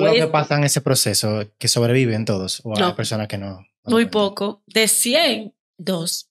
[0.00, 0.32] todo lo que esto.
[0.32, 2.96] pasa en ese proceso, que sobreviven todos, o hay No.
[2.96, 3.66] personas que no.
[3.84, 4.62] Muy poco.
[4.66, 6.28] De 100, dos.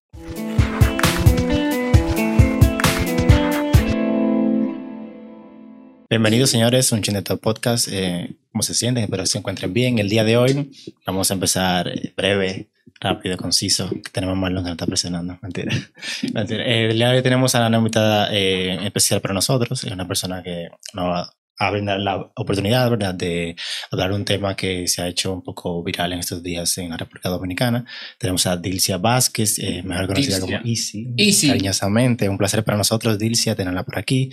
[6.10, 7.88] Bienvenidos, señores, a un Chineto Podcast.
[7.92, 9.04] Eh, ¿Cómo se sienten?
[9.04, 10.00] Espero que se encuentren bien.
[10.00, 10.72] El día de hoy
[11.06, 13.90] vamos a empezar eh, breve, rápido, conciso.
[13.90, 15.38] que Tenemos más lo que nos está presionando.
[15.44, 15.72] Mentira.
[16.34, 16.64] Mentira.
[16.66, 19.84] Eh, el día de hoy tenemos a una invitada eh, especial para nosotros.
[19.84, 23.56] Es una persona que nos va a brindar la oportunidad, ¿verdad?, de
[23.92, 26.90] hablar de un tema que se ha hecho un poco viral en estos días en
[26.90, 27.86] la República Dominicana.
[28.18, 30.58] Tenemos a Dilcia Vázquez, eh, mejor conocida Dilcia.
[30.60, 31.08] como Easy.
[31.18, 31.48] Easy.
[31.48, 32.30] Cariñosamente.
[32.30, 34.30] Un placer para nosotros, Dilcia, tenerla por aquí.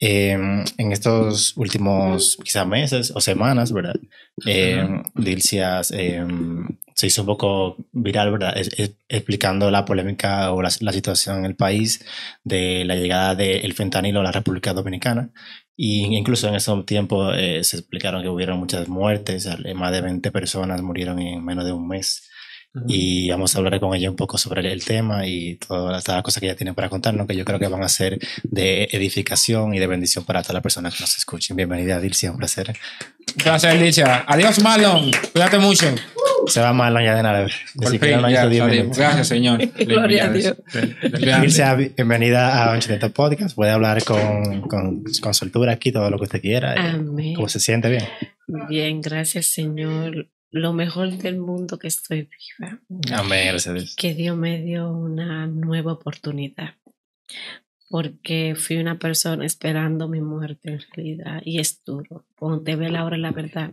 [0.00, 0.32] Eh,
[0.76, 3.96] en estos últimos quizás meses o semanas, ¿verdad?
[4.46, 6.24] Eh, Dilcia eh,
[6.94, 8.56] se hizo un poco viral, ¿verdad?
[8.56, 12.04] Es- es- explicando la polémica o la, la situación en el país
[12.44, 15.30] de la llegada del fentanilo a la República Dominicana.
[15.80, 20.00] Y incluso en ese tiempo eh, se explicaron que hubieron muchas muertes, eh, más de
[20.00, 22.28] 20 personas murieron en menos de un mes.
[22.86, 26.40] Y vamos a hablar con ella un poco sobre el tema y todas las cosas
[26.40, 29.78] que ella tiene para contarnos, que yo creo que van a ser de edificación y
[29.78, 31.56] de bendición para todas las personas que nos escuchen.
[31.56, 32.76] Bienvenida, Dilcia, un placer.
[33.36, 34.24] Gracias, Alicia.
[34.26, 35.12] Adiós, Marlon.
[35.32, 35.86] Cuídate mucho.
[36.48, 37.46] Se va mal ya de nada.
[37.76, 38.70] Por fin, no ya hizo 10 salimos.
[38.70, 38.98] minutos.
[38.98, 39.60] Gracias, señor.
[39.86, 40.54] Gloria a Dios.
[41.40, 43.54] Dilcia, bi- bienvenida a Anchoneta Podcast.
[43.54, 46.74] Puede hablar con, con, con soltura aquí, todo lo que usted quiera.
[46.74, 47.34] Eh, Amén.
[47.34, 47.88] ¿Cómo se siente?
[47.90, 48.04] Bien.
[48.68, 50.28] Bien, gracias, Señor.
[50.50, 52.80] Lo mejor del mundo que estoy viva.
[53.12, 53.94] Amén, gracias a Dios.
[53.96, 56.74] Que Dios me dio una nueva oportunidad.
[57.90, 61.40] Porque fui una persona esperando mi muerte en realidad.
[61.44, 62.26] Y es duro.
[62.38, 63.72] Cuando te ve la hora de la verdad.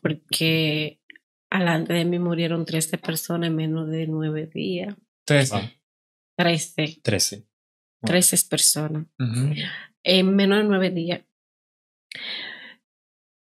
[0.00, 0.98] Porque
[1.58, 4.94] alante de mí murieron 13 personas en menos de nueve días.
[5.24, 5.52] Tres.
[6.36, 7.00] 13.
[7.02, 7.46] 13.
[8.02, 9.06] 13 personas.
[9.18, 9.54] Ujú.
[10.04, 11.20] en menos de nueve días.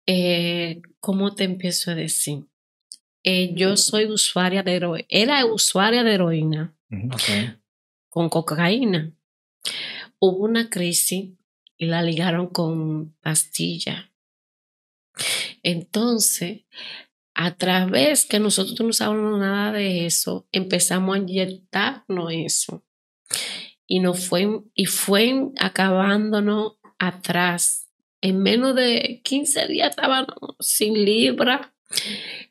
[0.05, 2.45] Eh, ¿Cómo te empiezo a decir?
[3.23, 7.07] Eh, yo soy usuaria de heroína, era usuaria de heroína Ujú.
[7.07, 7.59] Ok.
[8.09, 9.11] con cocaína.
[10.19, 11.31] Hubo una crisis
[11.77, 14.11] y la ligaron con pastilla.
[15.63, 16.61] Entonces,
[17.39, 22.83] a través que nosotros no sabemos nada de eso, empezamos a inyectarnos eso.
[23.85, 27.89] Y nos fue, y fue acabándonos atrás.
[28.21, 30.27] En menos de 15 días estábamos
[30.59, 31.75] sin libra,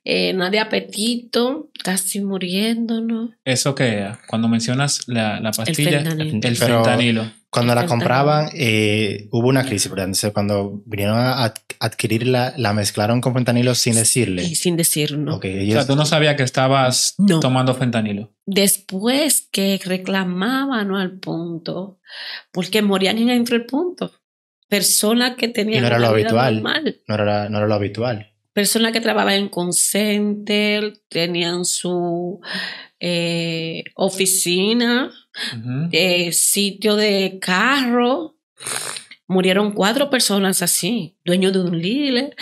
[0.05, 3.31] eh, nada de apetito, casi muriéndonos.
[3.45, 4.21] ¿Eso qué era?
[4.29, 6.31] Cuando mencionas la, la pastilla, fentanilo.
[6.49, 7.33] el Pero- fentanilo.
[7.61, 10.06] Cuando la compraban, eh, hubo una crisis, ¿verdad?
[10.06, 14.44] Entonces, cuando vinieron a ad- adquirirla, la mezclaron con fentanilo sin decirle.
[14.44, 15.37] Y sin decirnos.
[15.37, 17.41] Ok, O ellos- sea, tú no sabías que estabas No.
[17.41, 18.33] tomando fentanilo.
[18.47, 21.99] Después que reclamaban al punto,
[22.53, 24.12] porque morían en dentro del punto.
[24.69, 26.55] Personas que tenían no era lo habitual.
[26.62, 27.00] normal.
[27.06, 28.33] no, era, no era lo habitual.
[28.53, 32.41] Personas que trabajaban en Concenter, tenían su
[33.01, 35.12] eh, oficina,
[35.93, 38.37] eh, sitio de carro.
[39.29, 42.37] Murieron cuatro personas así, dueños de un líder,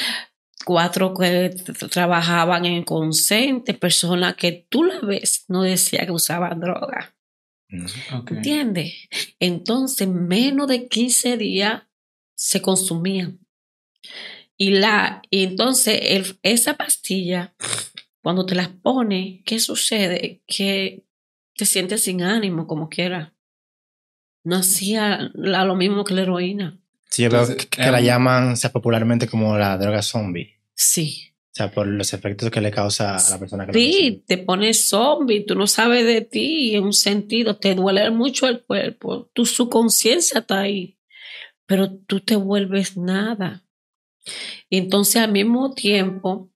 [0.66, 1.50] cuatro que
[1.90, 7.14] trabajaban en Concenter, personas que tú la ves, no decía que usaban droga.
[8.14, 8.30] Ok.
[8.32, 8.92] ¿Entiendes?
[9.40, 11.82] Entonces, menos de 15 días
[12.36, 13.40] se consumían.
[14.56, 17.54] Y, la, y entonces el- esa pastilla,
[18.24, 20.40] cuando te la pones, ¿qué sucede?
[20.46, 21.04] Que
[21.54, 23.34] te sientes sin ánimo, como quiera.
[24.44, 26.80] No hacía la- lo mismo que la heroína.
[27.10, 30.54] Sí, yo veo que, que la em, llaman, o sea, popularmente como la droga zombie.
[30.74, 31.32] Sí.
[31.50, 34.38] O sea, por los efectos que le causa a la persona que la Sí, te
[34.38, 39.28] pones zombie, tú no sabes de ti en un sentido, te duele mucho el cuerpo,
[39.34, 40.96] tu subconsciencia está ahí,
[41.66, 43.64] pero tú te vuelves nada.
[44.70, 46.50] Y entonces al mismo tiempo,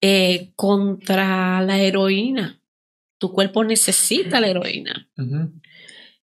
[0.00, 2.60] eh, contra la heroína,
[3.18, 5.08] tu cuerpo necesita la heroína.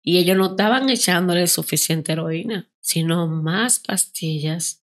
[0.02, 4.84] Y ellos no estaban echándole suficiente heroína, sino más pastillas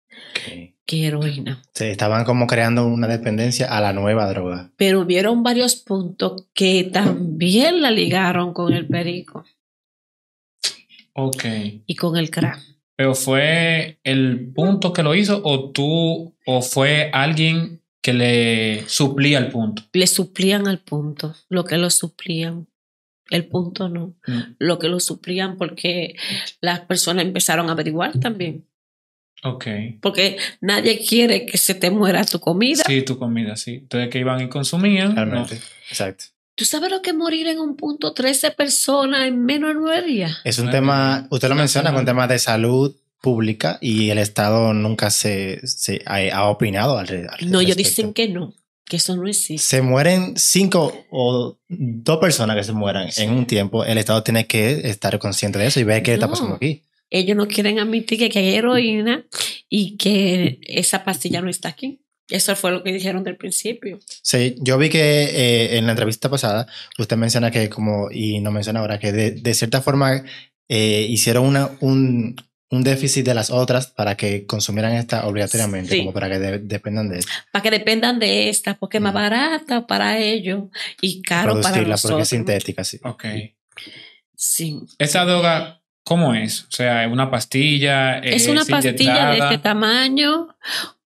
[0.86, 1.62] que heroína.
[1.74, 4.70] Se estaban como creando una dependencia a la nueva droga.
[4.76, 9.44] pero hubieron varios puntos que también la ligaron con el perico
[11.14, 11.44] Ok.
[11.86, 12.60] y con el crack.
[12.94, 19.38] Pero fue el punto que lo hizo o tú o fue alguien que le suplía
[19.38, 19.82] el punto.
[19.92, 22.68] Le suplían al punto, lo que lo suplían.
[23.30, 24.54] El punto no, Mm.
[24.60, 26.14] lo que lo suplían porque
[26.60, 28.64] las personas empezaron a averiguar también.
[29.42, 29.66] Ok.
[30.00, 32.84] Porque nadie quiere que se te muera tu comida.
[32.86, 33.74] Sí, tu comida, sí.
[33.82, 35.08] Entonces que iban y consumían.
[35.08, 35.14] ¿no?
[35.16, 35.60] Realmente.
[35.90, 36.26] Exacto.
[36.54, 40.06] ¿Tú sabes lo que es morir en un punto 13 personas en menos de nueve
[40.06, 40.38] días?
[40.44, 44.72] Es un tema, usted lo una menciona, con temas de salud pública y el Estado
[44.74, 47.88] nunca se, se ha, ha opinado al, al No, ellos respecto.
[48.02, 48.54] dicen que no,
[48.84, 49.58] que eso no existe.
[49.66, 54.46] Se mueren cinco o dos personas que se mueran en un tiempo, el Estado tiene
[54.46, 56.82] que estar consciente de eso y ver qué está pasando aquí.
[57.10, 59.24] Ellos no quieren admitir que, que hay heroína
[59.68, 62.00] y que esa pastilla no está aquí.
[62.28, 64.00] Eso fue lo que dijeron del principio.
[64.22, 66.66] Sí, yo vi que eh, en la entrevista pasada
[66.98, 70.24] usted menciona que como, y no menciona ahora, que de, de cierta forma
[70.68, 72.34] eh, hicieron una, un,
[72.70, 75.98] un déficit de las otras para que consumieran esta obligatoriamente, Sí.
[76.00, 79.16] como para que de- dependan de Para que dependan de esta, porque es más Mm.
[79.16, 80.64] barata para ellos
[81.00, 82.12] y caro para producirla nosotros.
[82.12, 82.98] porque es sintética, sí.
[83.04, 83.24] Ok.
[84.34, 84.80] Sí.
[84.98, 86.62] ¿Esa droga cómo es?
[86.64, 88.18] O sea, ¿es una pastilla?
[88.18, 90.48] Es una pastilla de este tamaño,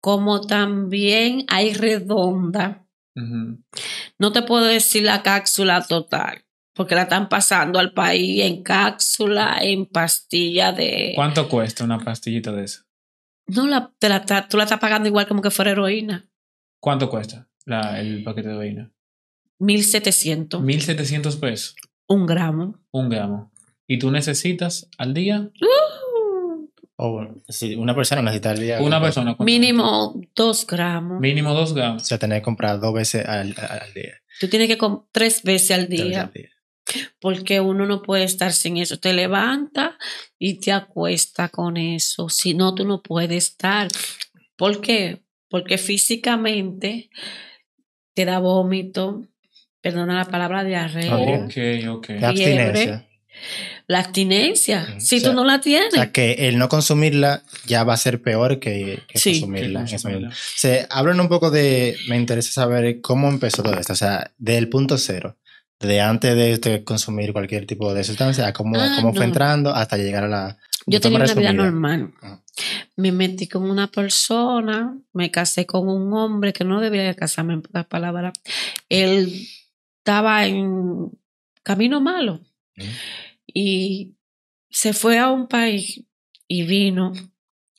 [0.01, 2.85] como también hay redonda.
[4.19, 6.45] No te puedo decir la cápsula total,
[6.79, 11.13] porque la están pasando al país en cápsula, en pastilla de...
[11.15, 12.87] ¿Cuánto cuesta una pastillita de esa?
[13.49, 16.27] No, la, te la, ta- tú la estás pagando igual como que fuera heroína.
[16.81, 18.93] ¿Cuánto cuesta la, el paquete de heroína?
[19.59, 21.75] 1700, 1700 pesos,
[22.07, 22.79] un gramo.
[22.93, 23.53] un gramo.
[23.87, 25.51] ¿Y tú necesitas al día?
[25.61, 27.27] Uh, O
[27.79, 28.81] una persona necesita al día.
[28.81, 29.35] Una persona.
[29.35, 29.45] ¿cuánto?
[29.45, 31.21] mínimo dos gramos.
[31.21, 32.03] Mínimo dos O gramos.
[32.07, 34.15] sea, tener que comprar dos veces al, al- día.
[34.41, 36.51] Tú tienes que com- tres veces al Tres veces día, al día.
[37.21, 38.99] Porque uno no puede estar sin eso.
[38.99, 39.97] Te levanta
[40.39, 42.29] y te acuesta con eso.
[42.29, 43.89] Si no, tú no puedes estar.
[44.57, 45.23] ¿Por qué?
[45.51, 47.11] Porque físicamente
[48.15, 49.25] te da vómito,
[49.81, 51.45] perdona la palabra diarrea, Ok.
[51.47, 52.09] Ok, ok.
[52.21, 53.05] La abstinencia.
[53.87, 54.87] la abstinencia.
[54.97, 57.85] Mm, Si o sea, tú no la tienes, O sea, que el no consumirla ya
[57.85, 59.41] va a ser peor que, que Sí.
[59.41, 59.85] consumirla.
[59.85, 60.21] Que consumirla.
[60.29, 60.37] momento.
[60.57, 61.97] Se hablan un poco de.
[62.09, 63.93] Me interesa saber cómo empezó todo esto.
[63.93, 65.37] O sea, del punto cero.
[65.81, 69.97] De antes de consumir cualquier tipo de sustancia, a cómo, Ah, cómo fue entrando hasta
[69.97, 70.59] llegar a la.
[70.87, 72.13] yo tenía una vida normal.
[72.23, 72.41] Ah.
[72.97, 77.63] Me metí con una persona, me casé con un hombre que no debería casarme en
[77.63, 78.33] pocas palabras.
[78.89, 79.47] Él
[79.99, 81.11] estaba en
[81.63, 82.41] camino malo
[82.77, 82.83] Mm.
[83.55, 84.15] y
[84.71, 86.03] se fue a un país
[86.49, 87.13] y vino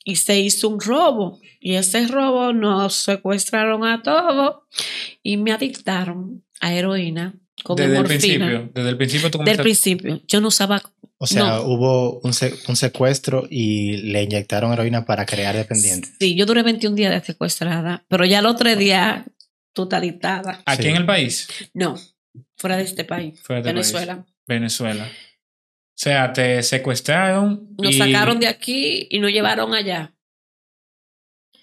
[0.04, 1.38] y se hizo un robo.
[1.60, 4.56] Y ese robo nos secuestraron a todos
[5.22, 8.70] y me adictaron a heroína con Desde el principio.
[8.74, 9.62] Desde el principio tú Del comenzaste.
[9.62, 10.20] principio.
[10.26, 10.82] Yo no usaba.
[11.18, 11.62] O sea, No.
[11.62, 16.12] hubo un, se- un secuestro y le inyectaron heroína para crear dependientes.
[16.18, 19.26] Sí, yo duré 21 días de secuestrada, pero ya el otro día
[19.92, 20.62] adictada.
[20.66, 20.88] Aquí Sí.
[20.90, 21.48] en el país.
[21.72, 21.96] No,
[22.58, 24.26] fuera de este país, Fuera de este Venezuela.
[24.46, 25.04] Venezuela.
[25.04, 27.68] O sea, te secuestraron.
[27.78, 30.12] Nos y- sacaron de aquí y nos llevaron allá.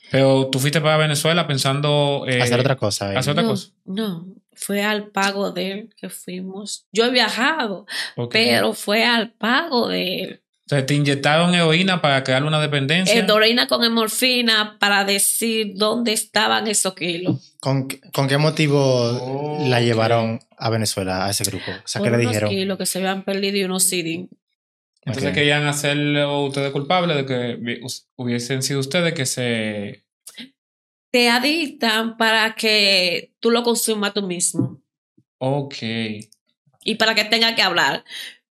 [0.09, 2.25] Pero tú fuiste para Venezuela pensando.
[2.27, 3.13] eh, hacer otra cosa.
[3.13, 3.17] eh.
[3.17, 3.69] hacer otra no, cosa.
[3.85, 4.27] no,
[4.57, 6.86] fue al pago de él que fuimos.
[6.92, 7.86] Yo he viajado,
[8.31, 10.42] pero fue al pago de él.
[10.65, 13.18] O sea, te inyectaron heroína para crear una dependencia.
[13.18, 17.56] Endorina con morfina para decir dónde estaban esos kilos.
[17.62, 21.71] ¿Con, qué- con qué motivo Oh, la llevaron a Venezuela, a ese grupo?
[21.71, 22.50] O sea, ¿qué le unos dijeron?
[22.50, 24.27] kilos que se habían perdido y unos CD.
[25.06, 27.80] Entonces querían hacerlo ustedes culpables de que
[28.18, 30.04] hubiesen sido ustedes que se.
[31.12, 34.81] Te adictan para que tú lo consumas tú mismo.
[35.39, 35.75] Ok.
[36.83, 38.04] y para que tenga que hablar.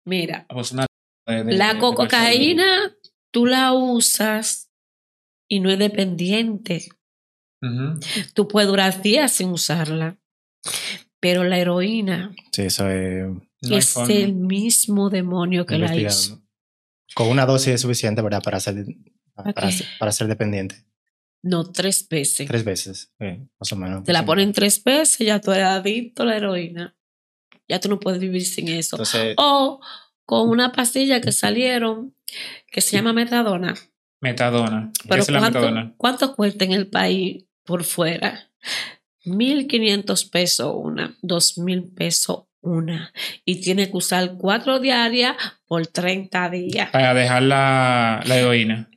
[0.05, 0.87] Mira, Ah, pues una
[1.26, 2.94] de- de- la de- cocaína
[3.32, 4.70] tú la usas
[5.49, 6.88] y no es dependiente.
[7.62, 7.99] Ujú.
[8.35, 10.19] Tú puedes durar días sin usarla.
[11.19, 13.27] Pero la heroína Sí, eso es
[13.63, 14.13] No es forma.
[14.13, 16.43] el mismo demonio que la hizo.
[17.15, 18.43] Con una dosis es suficiente, ¿verdad?
[18.43, 18.84] Para ser,
[19.34, 19.72] para, Ok.
[19.72, 20.84] ser, para ser dependiente.
[21.46, 22.48] No, tres veces.
[22.48, 24.05] Tres veces, eh, más o menos.
[24.05, 24.26] Te la Sí.
[24.26, 26.96] ponen tres veces, ya tú eres adicto a la heroína.
[27.69, 28.96] Ya tú no puedes vivir sin eso.
[28.96, 29.81] Entonces, O
[30.24, 32.15] con una pastilla que salieron
[32.70, 33.74] que se llama metadona.
[34.20, 34.91] Metadona.
[35.00, 35.94] ¿Qué Pero es la ¿cuánto, metadona?
[35.96, 38.50] ¿cuánto cuesta en el país por fuera?
[39.24, 43.12] 1.500 pesos una, 2.000 pesos una.
[43.44, 45.36] Y tiene que usar cuatro diarias
[45.67, 46.91] por 30 días.
[46.91, 48.91] Para dejar la, la heroína.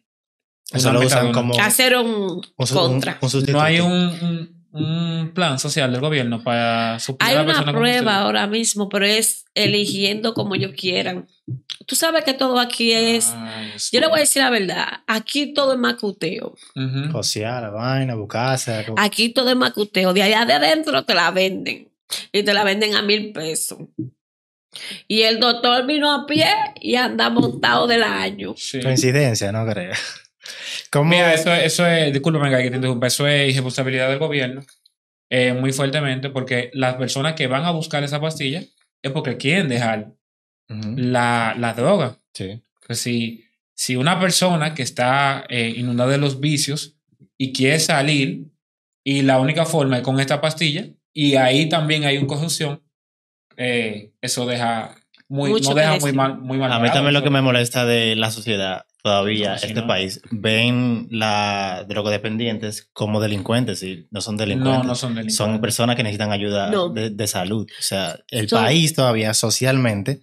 [0.72, 3.14] Eso lo usan como Hacer un contra.
[3.14, 3.58] un- un sustituto.
[3.58, 7.72] No hay un, un, un plan social del gobierno para suplir Hay a la una
[7.72, 11.28] prueba ahora mismo, pero es eligiendo como ellos quieran.
[11.88, 13.34] Tú sabes que todo aquí es...
[13.36, 16.54] Ay, Dios Yo le voy a decir la verdad, aquí todo es macuteo.
[17.12, 18.84] Cosear la vaina, buscarse.
[18.86, 20.14] como- Aquí todo es macuteo.
[20.14, 21.90] De allá de adentro te la venden.
[22.32, 23.80] Y te la venden a mil pesos.
[25.08, 26.46] Y el doctor vino a pie
[26.80, 28.54] y anda montado del año.
[28.56, 28.82] Sí.
[28.82, 29.94] Coincidencia, no creo.
[30.92, 31.10] ¿Cómo?
[31.10, 34.62] Mira, eso, eso es, discúlpame que te interrumpa, eso es irresponsabilidad del gobierno,
[35.30, 38.64] eh, muy fuertemente, porque las personas que van a buscar esa pastilla
[39.02, 40.14] es porque quieren dejar
[40.70, 42.18] Ujú, la, la droga.
[42.34, 42.62] Sí.
[42.88, 46.96] Que si, si una persona que está eh, inundada de los vicios
[47.38, 48.46] y quiere salir,
[49.04, 52.82] y la única forma es con esta pastilla, y ahí también hay una corrupción,
[53.58, 54.96] eh, eso deja
[55.28, 56.40] muy, Mucho no que deja muy mal.
[56.40, 59.82] Muy mal A mí también lo que me molesta de la sociedad todavía, sí, este
[59.82, 59.88] no.
[59.88, 64.80] país, ven la drogodependientes como delincuentes y no son delincuentes.
[64.84, 65.36] No, no son delincuentes.
[65.36, 66.90] Son personas que necesitan ayuda No.
[66.90, 67.66] de, de salud.
[67.80, 70.22] O sea, el Son- país todavía socialmente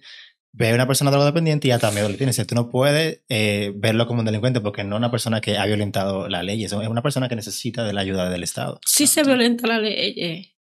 [0.53, 2.31] ve a una persona drogodependiente y hasta miedo le tiene.
[2.31, 5.39] O sea, tú no puedes eh, verlo como un delincuente porque no es una persona
[5.41, 6.63] que ha violentado la ley.
[6.63, 8.79] Es una persona que necesita de la ayuda del Estado.
[8.85, 10.53] Sí se violenta la ley, eh,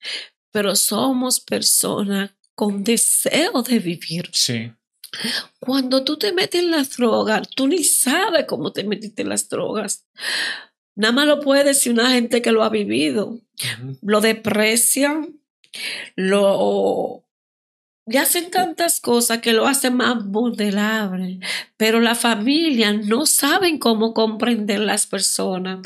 [0.53, 4.29] pero somos personas con deseo de vivir.
[4.33, 4.71] Sí.
[5.61, 9.49] Cuando tú te metes en las drogas, tú ni sabes cómo te metiste en las
[9.49, 10.07] drogas.
[10.95, 13.39] Nada más lo puede decir una gente que lo ha vivido.
[14.03, 15.41] Lo desprecian,
[16.17, 17.23] lo...
[18.09, 21.41] Le hacen tantas cosas que lo hacen más vulnerable,
[21.77, 25.81] pero la familia no saben cómo comprender las personas.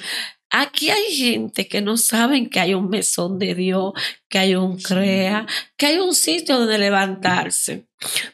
[0.51, 3.93] Aquí hay gente que no saben que hay un mesón de Dios,
[4.29, 7.87] que hay un crea, que hay un sitio donde levantarse.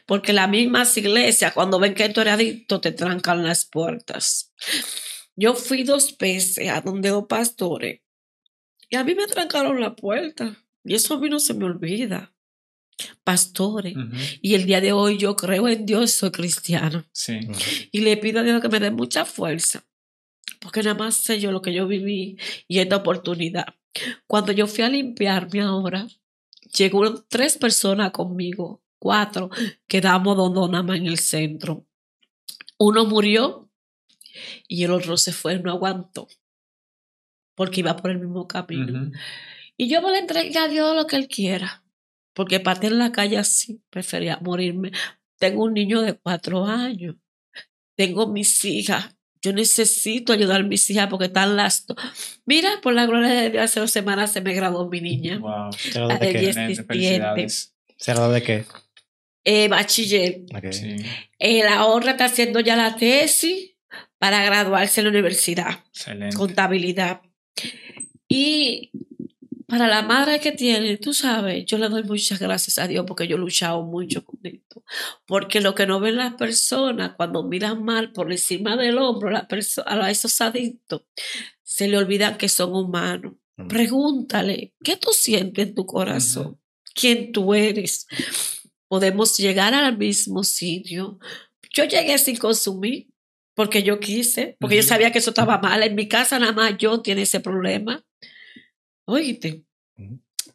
[0.05, 4.51] Porque las mismas iglesias, cuando ven que tú eres adicto, te trancan las puertas.
[5.35, 8.01] Yo fui dos veces a donde dos pastores
[8.89, 10.57] y a mí me trancaron la puerta.
[10.83, 12.33] Y eso a mí no se me olvida.
[13.23, 13.95] Pastores.
[14.41, 17.07] Y el día de hoy yo creo en Dios, soy cristiana.
[17.11, 17.39] Sí.
[17.91, 19.85] Y le pido a Dios que me dé mucha fuerza.
[20.59, 22.37] Porque nada más sé yo lo que yo viví
[22.67, 23.65] y esta oportunidad.
[24.27, 26.07] Cuando yo fui a limpiarme ahora,
[26.75, 29.49] llegaron tres personas conmigo, cuatro,
[29.87, 31.85] quedamos dos dos nada más en el centro.
[32.77, 33.69] Uno murió
[34.67, 36.27] y el otro se fue, no aguantó.
[37.55, 39.11] Porque iba por el mismo camino.
[39.77, 41.83] Y yo me le entregué a Dios lo que Él quiera.
[42.33, 44.91] Porque para estar en la calle así, prefería morirme.
[45.37, 47.15] Tengo un niño de cuatro años.
[47.95, 49.16] Tengo mis hijas.
[49.47, 51.85] Yo necesito ayudar a mis hijas porque están las...
[51.87, 51.95] do-
[52.45, 55.39] Mira, por la gloria de Dios, hace dos semanas se me graduó mi niña.
[55.39, 55.71] Wow.
[55.73, 56.39] ¿Se graduó La de de qué?
[56.39, 56.57] diez.
[56.57, 56.87] Excelente, 17.
[56.93, 57.73] felicidades.
[57.97, 58.65] ¿Se graduó de qué?
[59.45, 60.41] Eh, bachiller.
[60.55, 60.71] Ok.
[60.71, 60.95] Sí.
[61.39, 63.71] Eh, la otra está haciendo ya la tesis
[64.17, 65.79] para graduarse en la universidad.
[65.89, 66.35] Excelente.
[66.35, 67.21] contabilidad.
[68.27, 68.91] Y
[69.67, 73.27] para la madre que tiene, tú sabes, yo le doy muchas gracias a Dios porque
[73.27, 74.83] yo he luchado mucho con esto.
[75.25, 79.45] Porque lo que no ven las personas cuando miran mal por encima del hombro la
[79.85, 81.03] a esos adictos,
[81.63, 83.33] se le olvidan que son humanos.
[83.67, 86.61] Pregúntale, ¿qué tú sientes en tu corazón?
[86.93, 88.07] ¿Quién tú eres?
[88.87, 91.19] Podemos llegar al mismo sitio.
[91.73, 93.09] Yo llegué sin consumir
[93.53, 95.83] porque yo quise, porque yo sabía que eso estaba mal.
[95.83, 98.05] En mi casa nada más yo tiene ese problema.
[99.09, 99.63] Oíste,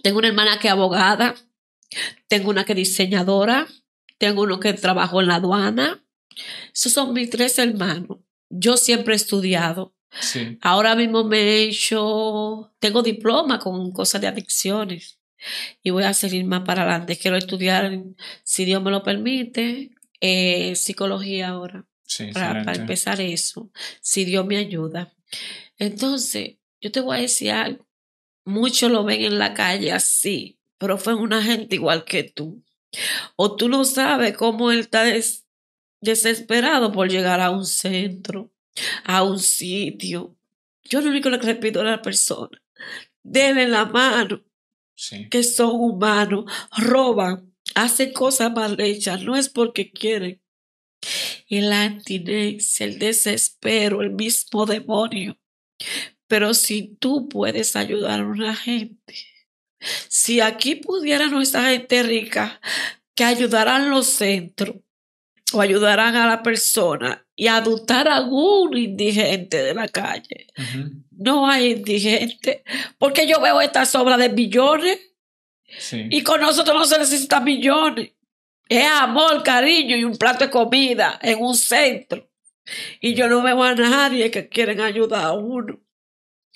[0.03, 1.35] tengo una hermana que es abogada,
[2.29, 3.67] tengo una que es diseñadora,
[4.19, 6.05] tengo uno que trabajó en la aduana.
[6.75, 8.19] Esos son mis tres hermanos.
[8.51, 9.95] Yo siempre he estudiado.
[10.21, 10.59] Sí.
[10.61, 15.19] Ahora mismo me he hecho, tengo diploma con cosas de adicciones
[15.83, 17.17] y voy a seguir más para adelante.
[17.17, 18.03] Quiero estudiar,
[18.45, 23.71] si Dios me lo permite, eh, psicología ahora, Sí, para, para empezar eso,
[24.03, 25.15] si Dios me ayuda.
[25.79, 27.87] Entonces, yo te voy a decir algo.
[28.45, 32.63] Muchos lo ven en la calle así, pero fue una gente igual que tú.
[33.37, 35.47] O tú no sabes cómo él está des-
[36.01, 38.51] desesperado por llegar a un centro,
[39.05, 40.37] a un sitio.
[40.85, 42.61] Yo lo único que le pido a la persona,
[43.23, 44.43] denle la mano,
[44.95, 45.29] Sí.
[45.31, 46.45] que son humanos,
[46.77, 50.41] roban, hacen cosas mal hechas, no es porque quieren.
[51.49, 55.39] Y la el desespero, el mismo demonio.
[56.33, 59.15] Pero si tú puedes ayudar a una gente,
[60.09, 62.59] si aquí pudiera nuestra gente rica
[63.15, 64.77] que ayudaran los centros
[65.53, 70.47] o ayudaran a la persona y adoptaran a un indigente de la calle,
[71.11, 72.65] no hay indigente,
[72.97, 75.01] porque yo veo estas obras de millones
[75.79, 76.07] Sí.
[76.11, 78.13] y con nosotros no se necesitan millones.
[78.71, 82.27] Es amor, cariño y un plato de comida en un centro.
[83.03, 85.79] Y yo no veo a nadie que quieren ayudar a uno.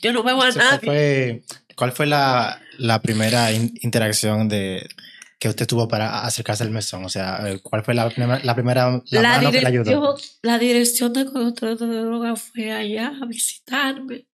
[0.03, 0.87] Yo no veo a O sea, ¿Cuál nadie.
[0.87, 1.43] fue,
[1.77, 4.87] cuál fue la, la primera in- interacción de
[5.39, 7.05] que usted tuvo para acercarse al mesón?
[7.05, 8.55] O sea, eh, ¿cuál fue la, primera la
[9.23, 10.17] La mano que le ayudó?
[10.43, 14.27] la dirección de control de droga fue allá a visitarme.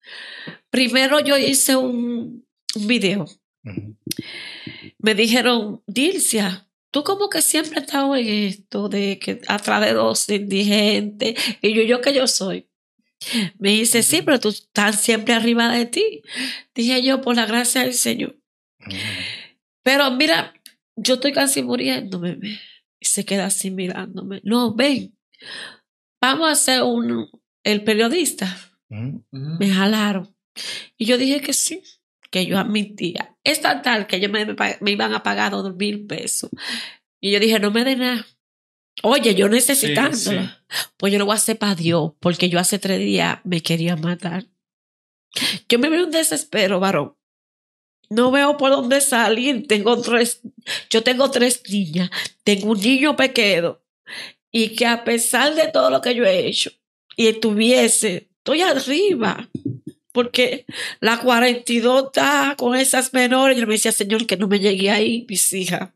[0.71, 3.27] Primero yo hice un, un video.
[4.99, 9.93] Me dijeron, Dilcia, tú como que siempre has estado en esto de que atrás de
[9.95, 11.35] los indigentes.
[11.61, 12.69] Y yo, ¿yo que yo soy?
[13.59, 16.23] Me dice, sí, pero tú estás siempre arriba de ti.
[16.75, 18.39] Dije yo, por la gracia del Señor.
[19.83, 20.55] Pero mira,
[20.97, 22.39] yo estoy casi muriéndome.
[23.01, 24.41] Y se queda así mirándome.
[24.45, 25.17] No, ven.
[26.21, 27.29] vamos a hacer un,
[27.65, 28.57] el periodista.
[28.89, 30.37] Me jalaron.
[30.99, 31.83] Y yo dije que sí,
[32.31, 33.37] que yo admitía.
[33.43, 36.51] Es tan tal que ellos me iban a pagar dos mil pesos.
[37.21, 38.27] Y yo dije, no me den nada.
[39.03, 40.43] Oye, yo necesitándolo.
[40.43, 40.51] sí.
[40.97, 43.97] Pues yo lo voy a hacer para Dios, porque yo hace tres días me quería
[43.97, 44.47] matar.
[45.69, 47.17] Yo me veo un desespero, varón.
[48.11, 49.67] No veo por dónde salir.
[49.67, 50.43] Tengo tres,
[50.91, 52.11] yo tengo tres niñas.
[52.45, 53.81] Tengo un niño pequeño.
[54.51, 56.71] Y que a pesar de todo lo que yo he hecho
[57.17, 59.49] y estuviese, estoy arriba.
[60.13, 60.67] Porque
[61.01, 63.57] la 42 está con esas menores.
[63.57, 65.91] Yo me decía, Señor, que no me llegue ahí, mis hijas.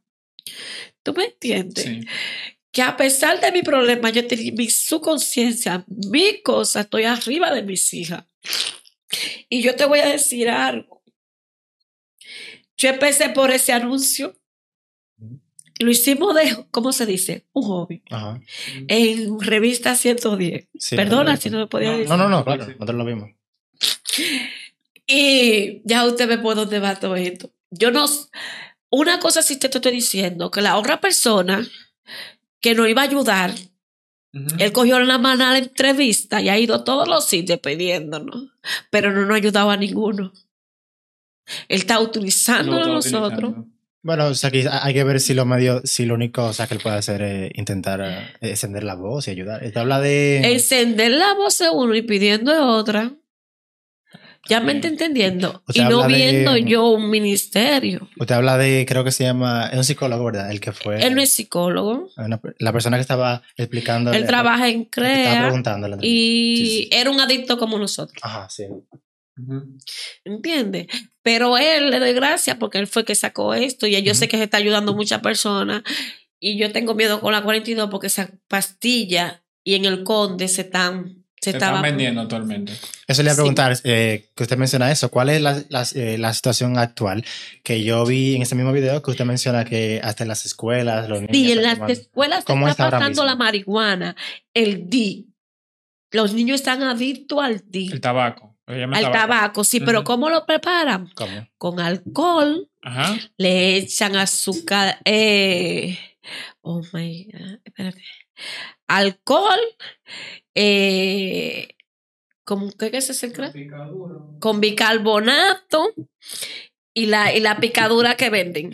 [1.03, 1.85] ¿Tú me entiendes?
[1.85, 2.01] Sí.
[2.77, 7.51] Que a pesar de mi problema, yo tenía mi su conciencia, mi cosa, estoy arriba
[7.51, 8.25] de mis hijas.
[9.49, 11.03] Y yo te voy a decir algo.
[12.77, 14.39] Yo empecé por ese anuncio.
[15.79, 17.47] Lo hicimos de, ¿cómo se dice?
[17.55, 18.03] Un hobby.
[18.11, 18.43] Ajá.
[18.89, 20.69] En revista 110.
[20.79, 22.11] Sí, Perdona si no me podía No, decir.
[22.11, 23.31] No, no, no, claro, nosotros lo vimos.
[25.07, 27.51] Y ya usted ve por dónde va todo esto.
[27.71, 28.05] Yo no.
[28.91, 31.67] Una cosa sí te estoy diciendo, que la otra persona
[32.61, 33.55] que nos iba a ayudar.
[34.59, 38.51] Él cogió la mano a la entrevista y ha ido a todos los sitios pidiéndonos,
[38.91, 40.33] pero no nos ayudaba a ninguno.
[41.69, 43.33] Él está utilizando a nosotros.
[43.33, 43.77] utilizando.
[44.07, 46.69] Bueno, o sea, aquí hay que ver si lo medio, si lo único o sea,
[46.69, 49.65] que él puede hacer es intentar eh, extender la voz y ayudar.
[49.65, 50.53] Él habla de.
[50.53, 53.13] Encender la voz de uno y pidiendo de otra.
[54.49, 55.63] Ya me está entendiendo.
[55.73, 58.09] Y no de- viendo yo un ministerio.
[58.19, 60.51] Usted habla de, creo que se llama, es un psicólogo, ¿verdad?
[60.51, 61.03] El que fue.
[61.05, 62.11] Él no es psicólogo.
[62.17, 64.13] una- la persona que estaba explicando.
[64.13, 66.89] Él trabaja en que te estaba CREA y Sí, sí.
[66.93, 68.19] era un adicto como nosotros.
[68.23, 68.65] Ajá, sí.
[69.39, 69.77] Ujú.
[70.25, 70.87] ¿Entiendes?
[71.23, 74.37] Pero él le doy gracias porque él fue que sacó esto y yo sé que
[74.39, 75.83] se está ayudando a muchas personas
[76.41, 80.63] y yo tengo miedo con la 42 porque esa pastilla y en el conde se
[80.63, 82.73] están se, Se estaba están vendiendo actualmente.
[83.07, 83.41] Eso le iba a Sí.
[83.41, 85.11] preguntar, eh, que usted menciona eso.
[85.11, 87.25] ¿Cuál es la, la- eh, la situación actual?
[87.63, 91.09] Que yo vi en ese mismo video que usted menciona que hasta en las escuelas
[91.09, 91.37] los niños.
[91.37, 94.17] Sí, en están las tomando- escuelas se ¿Cómo está está pasando la marihuana,
[94.55, 95.25] el D.
[96.13, 98.55] Los niños están adictos al D, El tabaco.
[98.67, 100.07] Al tabaco, sí, pero Ujú.
[100.07, 101.09] ¿cómo lo preparan?
[101.15, 101.47] ¿Cómo?
[101.59, 103.17] Con alcohol, Ajá.
[103.37, 105.97] le echan azúcar, eh,
[106.63, 108.03] oh my God, espérate.
[108.89, 109.59] Alcohol,
[110.55, 111.69] eh,
[112.45, 113.55] ¿cómo qué que ese es crack?
[114.39, 115.93] Con bicarbonato
[116.95, 118.73] y la, y la picadura que venden.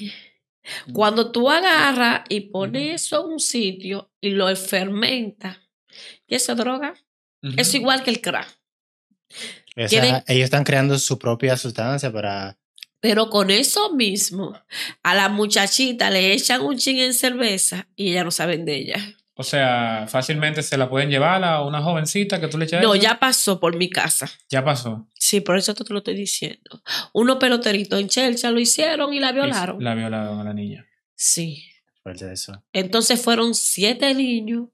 [0.92, 5.58] Cuando tú agarras y pones eso en un sitio y lo fermentas,
[6.26, 6.94] y eso es droga,
[7.56, 8.48] es igual que el crack.
[9.76, 12.58] O sea, ellos están creando su propia sustancia para.
[13.00, 14.56] Pero con eso mismo,
[15.02, 19.16] a la muchachita le echan un chin en cerveza y ella no saben de ella.
[19.34, 22.82] O sea, fácilmente se la pueden llevar a una jovencita que tú le echas.
[22.82, 23.02] No, eso.
[23.02, 24.30] ya pasó por mi casa.
[24.50, 25.08] Ya pasó.
[25.18, 26.82] Sí, por eso te lo estoy diciendo.
[27.14, 29.82] Unos peloteritos en Chelsea lo hicieron y la violaron.
[29.82, 30.86] La violaron a la niña.
[31.14, 31.64] Sí.
[32.02, 32.62] fuerte de eso.
[32.74, 34.68] Entonces fueron siete niños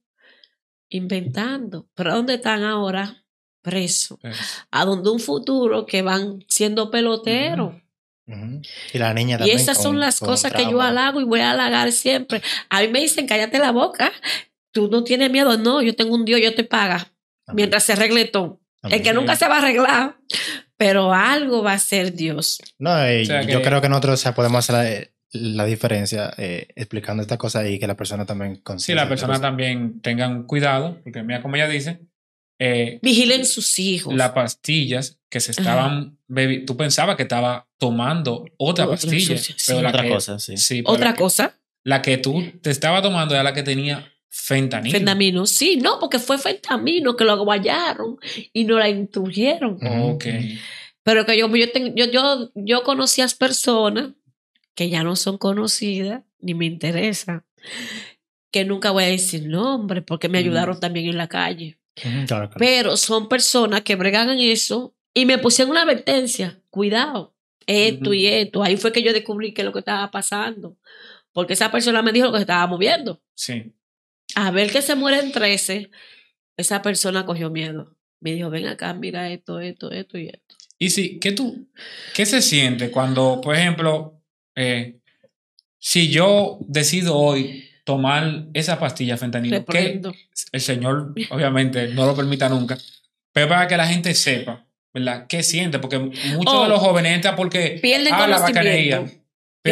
[0.89, 1.89] inventando.
[1.95, 3.25] ¿Pero dónde están ahora?
[3.63, 4.19] Presos.
[4.21, 4.37] Pues,
[4.71, 7.75] A donde un futuro que van siendo peloteros.
[8.93, 9.57] Y la niña Y también.
[9.59, 12.43] esas con- son las con cosas que yo halago y voy a halagar siempre.
[12.69, 14.13] A mí me dicen, cállate la boca.
[14.79, 15.57] Tú no tienes miedo.
[15.59, 16.97] No, yo tengo un Dios, yo te paga.
[17.47, 17.57] Amén.
[17.57, 18.61] Mientras se arregle todo.
[18.83, 18.99] Amén.
[18.99, 20.17] El que nunca se va a arreglar.
[20.77, 22.61] Pero algo va a ser Dios.
[22.79, 25.65] No, eh, O sea yo que- creo que nosotros o sea, podemos hacer la, la
[25.65, 29.03] diferencia eh, explicando esta cosa y que la persona también sí, consiga.
[29.03, 32.01] la persona también tengan cuidado, porque mira, como ella dice,
[32.61, 34.15] eh, Vigilen sus hijos.
[34.15, 39.55] las pastillas que se estaban bebi- tú pensabas que estaba tomando otra pastilla, sí.
[39.67, 40.57] pero la Otra que, cosa, sí.
[40.57, 44.13] sí, Otra la que- cosa, La que tú te estaba tomando era la que tenía
[44.31, 44.93] fentanilo.
[44.97, 45.47] fentamino.
[45.47, 48.19] Sí, no, porque fue fentamino que lo aguayaron
[48.53, 49.75] y no la intuyeron.
[49.75, 50.09] Ujú.
[50.15, 50.25] Ok.
[51.03, 54.11] Pero que yo, yo, ten- yo, yo, yo conocí a personas
[54.75, 57.45] que ya no son conocidas, ni me interesa,
[58.51, 60.47] que nunca voy a decir nombre porque me Ujú.
[60.49, 61.79] ayudaron también en la calle.
[61.95, 62.51] Claro, claro.
[62.59, 67.35] Pero son personas que bregan en eso y me pusieron una advertencia, cuidado,
[67.67, 68.63] esto y esto.
[68.63, 70.77] Ahí fue que yo descubrí qué es lo que estaba pasando.
[71.33, 73.21] Porque esa persona me dijo lo que se estaba moviendo.
[73.35, 73.73] Sí.
[74.35, 75.91] A ver que se mueren 13,
[76.57, 77.97] esa persona cogió miedo.
[78.21, 80.57] Me dijo, ven acá, mira esto, esto, esto y esto.
[80.79, 81.69] Y sí, ¿qué tú,
[82.15, 84.21] qué se siente cuando, por ejemplo,
[84.57, 84.99] eh,
[85.79, 90.01] si yo decido hoy tomar esa pastilla fentanilo, que
[90.53, 92.77] el Señor obviamente no lo permita nunca,
[93.33, 95.27] pero para que la gente sepa, ¿verdad?
[95.29, 95.79] ¿Qué siente?
[95.79, 96.63] Porque muchos Oh.
[96.65, 99.05] de los jóvenes entran porque, Pierden ah, la bacanería.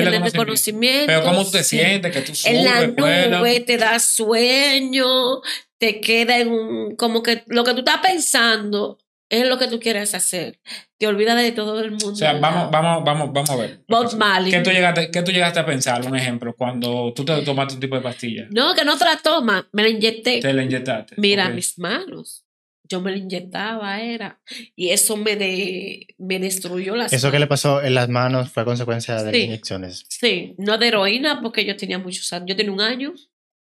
[0.03, 1.07] Pierde.
[1.07, 1.79] Pero ¿cómo tú te sí.
[1.79, 2.13] sientes?
[2.13, 3.41] Que tú En la subes, vuelas.
[3.41, 5.41] nube te da sueño,
[5.79, 9.81] te queda en un, como que lo que tú estás pensando es lo que tú
[9.81, 10.61] quieres hacer.
[10.99, 12.13] Te olvidas de todo el mundo.
[12.13, 13.85] O sea, vamos, vamos, vamos, vamos a ver.
[13.89, 14.51] Bob Marley.
[14.53, 16.07] ¿Qué tú, llegaste, ¿Qué tú llegaste a pensar?
[16.07, 18.47] Un ejemplo, cuando tú te tomaste un tipo de pastilla.
[18.51, 20.41] No, que no te la toma, me la inyecté.
[20.41, 21.17] Te la inyectaste.
[21.19, 22.46] Mira mis manos.
[22.89, 24.41] Yo me la inyectaba, era.
[24.75, 28.65] Y eso me, de, me destruyó las Eso que le pasó en las manos fue
[28.65, 29.41] consecuencia de las Sí.
[29.43, 30.05] inyecciones.
[30.09, 32.47] Sí, no de heroína, porque yo tenía muchos años.
[32.49, 33.13] Yo tenía un año.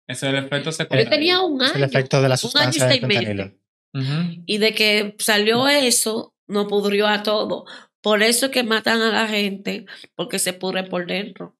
[0.07, 1.09] Ese es el efecto Yo secundario.
[1.09, 1.77] tenía un Es año.
[1.77, 3.25] el efecto de la un año y sustancia de seis meses.
[3.25, 3.57] fentanilo.
[3.93, 4.43] Ujú.
[4.45, 7.65] Y de que salió eso, no pudrió a todo.
[8.01, 9.85] Por eso es que matan a la gente,
[10.15, 11.57] porque se pudre por dentro.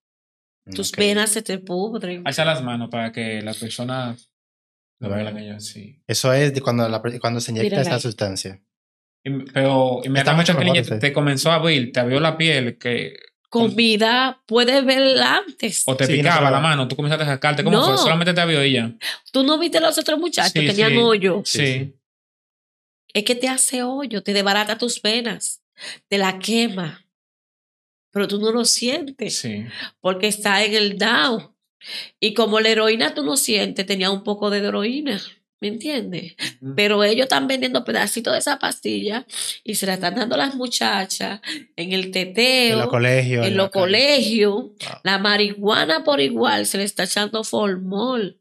[0.76, 0.98] Tus Ok.
[1.00, 2.22] venas se te pudren.
[2.26, 4.30] Alza las manos para que las personas
[5.60, 6.02] sí.
[6.08, 8.62] Eso es de cuando, la- cuando se inyecta esta sustancia.
[9.24, 13.14] Y- Pero Está inmediatamente mucho que te comenzó a abrir, te abrió la piel, que
[13.50, 15.84] Comida, puedes ver antes.
[15.86, 17.64] o te Sí, picaba la mano, tú comenzaste a rascarte.
[17.64, 17.86] ¿Cómo No.
[17.88, 17.98] fue?
[17.98, 18.94] Solamente te abrió ella.
[19.32, 20.98] Tú no viste los otros muchachos, Sí, tenían sí.
[20.98, 21.42] hoyo.
[21.46, 21.60] Sí.
[21.66, 21.96] Sí,
[23.14, 25.62] Es que te hace hoyo, te desbarata tus venas,
[26.10, 27.06] te la quema.
[28.12, 29.66] Pero tú no lo sientes Sí.
[30.02, 31.55] porque está en el down.
[32.20, 35.22] Y como la heroína tú no sientes, tenía un poco de heroína.
[35.62, 36.36] ¿Me entiendes?
[36.76, 39.26] Pero ellos están vendiendo pedacitos de esa pastilla
[39.64, 41.40] y se la están dando las muchachas
[41.76, 43.48] en el teteo, En los colegios.
[43.48, 44.54] en los colegios.
[44.54, 44.74] Wow.
[45.04, 48.40] La marihuana por igual se le está echando formol.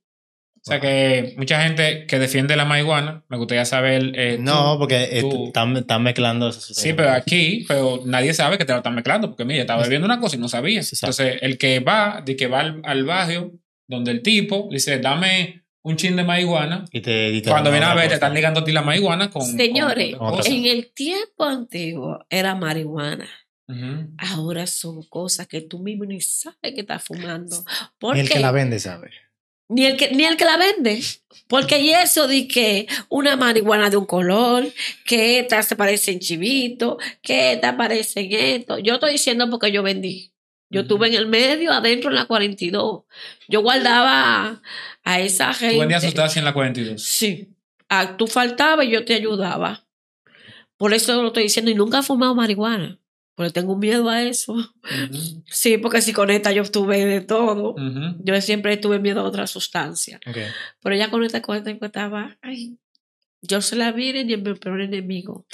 [0.67, 4.13] O sea que mucha gente que defiende la marihuana, me gustaría saber.
[4.15, 8.57] eh, No, tú- porque eh, tú- están, están mezclando Sí, pero aquí, pero nadie sabe
[8.57, 10.83] que te lo están mezclando, porque mira, estaba bebiendo una cosa y no sabía.
[10.83, 10.97] Sí.
[10.97, 13.53] Entonces, el que va, de que va al, al barrio,
[13.87, 17.85] donde el tipo dice, dame un chin de marihuana, Y te, y te cuando viene
[17.85, 19.43] a ver, te están ligando a ti la marihuana con.
[19.43, 23.29] Señores, con- en el tiempo antiguo era marihuana.
[24.19, 27.65] Ahora son cosas que tú mismo ni sabes que estás fumando.
[27.99, 29.11] ¿Por Ni el que la vende sabe.
[29.69, 31.01] Ni el que, ni el que la vende.
[31.49, 34.67] Porque y eso de que una marihuana de un color,
[35.05, 38.79] que esta se parece en chivito, que esta parece en esto.
[38.79, 40.33] Yo estoy diciendo porque yo vendí.
[40.71, 43.03] Yo estuve en el medio, adentro en la 42.
[43.49, 44.63] Yo guardaba
[45.05, 45.75] a esa gente.
[45.75, 47.03] Tú vendías sustancia en la 42.
[47.03, 47.49] Sí.
[47.89, 49.87] Ah, tú faltabas y yo te ayudaba.
[50.77, 51.71] Por eso lo estoy diciendo.
[51.71, 52.99] Y nunca he fumado marihuana.
[53.35, 54.55] Porque tengo miedo a eso.
[55.47, 57.75] Sí, porque si con esta yo estuve de todo.
[58.21, 60.21] Yo siempre tuve miedo a otra sustancia.
[60.83, 62.79] Pero ya con esta cuenta estaba, ay,
[63.43, 65.47] yo se la vi en mi peor enemigo.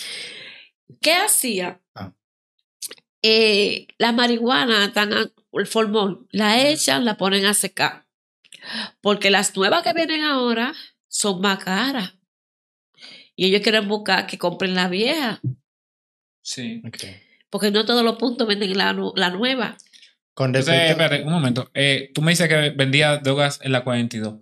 [1.00, 1.80] ¿Qué hacía?
[1.94, 2.12] Ah.
[3.22, 8.06] Eh, la marihuana, tan, el formol, la echan, la ponen a secar.
[9.00, 10.74] Porque las nuevas que vienen ahora
[11.08, 12.14] son más caras.
[13.34, 15.40] Y ellos quieren buscar que compren la vieja.
[16.42, 16.82] Sí.
[16.86, 17.29] ok.
[17.50, 19.76] Porque no todos los puntos venden la, la nueva.
[20.34, 21.02] Con Entonces, respecto.
[21.02, 21.70] espérate, un momento.
[21.74, 24.36] Eh, tú me dices que vendía drogas en la 42.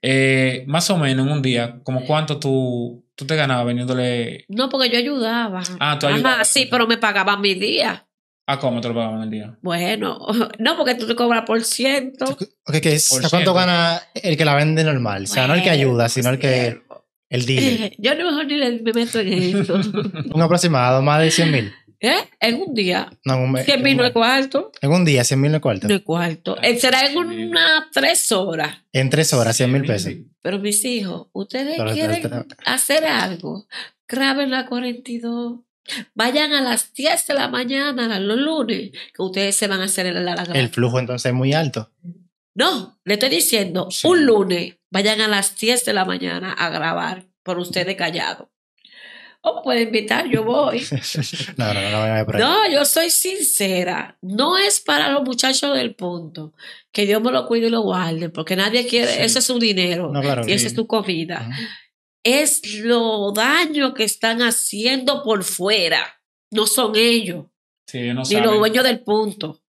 [0.00, 4.44] Eh, más o menos en un día, ¿como cuánto tú, tú te ganabas vendiéndole?
[4.48, 5.62] No, porque yo ayudaba.
[5.80, 6.48] Ah, tú Ajá, ayudabas.
[6.48, 8.06] sí, pero me pagaban mi día.
[8.46, 9.58] ¿A cómo te lo pagaban el día?
[9.60, 10.18] Bueno,
[10.58, 12.24] no, porque tú te cobras por ciento.
[12.24, 13.54] Ok, que es- Por ¿a ¿Cuánto ciento.
[13.54, 15.24] gana el que la vende normal?
[15.24, 16.80] O sea, no el que ayuda, sino el que.
[17.28, 17.92] El dealer.
[17.98, 19.74] Yo no mejor ni le- me meto en eso.
[20.34, 21.72] Un aproximado, más de 100 mil.
[22.00, 22.14] ¿Eh?
[22.40, 23.10] En un día.
[23.24, 23.64] No, en un mes.
[23.64, 24.70] 100 mil no es cuarto.
[24.80, 25.88] En un día, 100 mil no es cuarto.
[25.88, 26.56] Es cuarto.
[26.62, 28.78] Eh, Será en unas tres horas.
[28.92, 30.12] En tres horas, 100 mil pesos.
[30.40, 33.66] Pero mis hijos, ustedes Pero- quieren hacer algo.
[34.06, 35.60] Graben la 42.
[36.14, 40.06] Vayan a las 10 de la mañana, los lunes, que ustedes se van a hacer
[40.06, 41.90] el, la, la- El flujo entonces es muy alto.
[42.54, 44.06] No, le estoy diciendo, Sí.
[44.06, 48.48] un lunes, vayan a las 10 de la mañana a grabar por ustedes callados.
[49.40, 50.80] O me pueden invitar, yo voy.
[51.56, 52.42] No, no, no, no vaya por ahí.
[52.42, 54.18] No, yo soy sincera.
[54.20, 56.52] No es para los muchachos del punto.
[56.92, 59.22] Que Dios me lo cuide y lo guarde, porque nadie quiere, Sí.
[59.22, 60.42] ese es su dinero No, claro.
[60.46, 60.66] y esa sí.
[60.66, 61.48] es tu comida.
[62.24, 66.20] Es lo daño que están haciendo por fuera.
[66.50, 67.46] No son ellos,
[67.86, 68.44] Sí, ellos no ni saben.
[68.44, 69.62] los dueños del punto.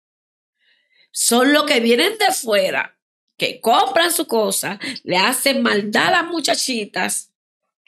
[1.11, 2.97] Son los que vienen de fuera,
[3.37, 7.28] que compran su cosa, le hacen maldad a las muchachitas,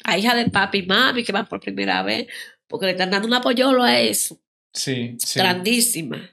[0.04, 2.28] a hija de papi y mami que van por primera vez,
[2.68, 4.40] porque le están dando un apoyolo a eso.
[4.74, 5.40] Sí, sí.
[5.40, 6.30] grandísima.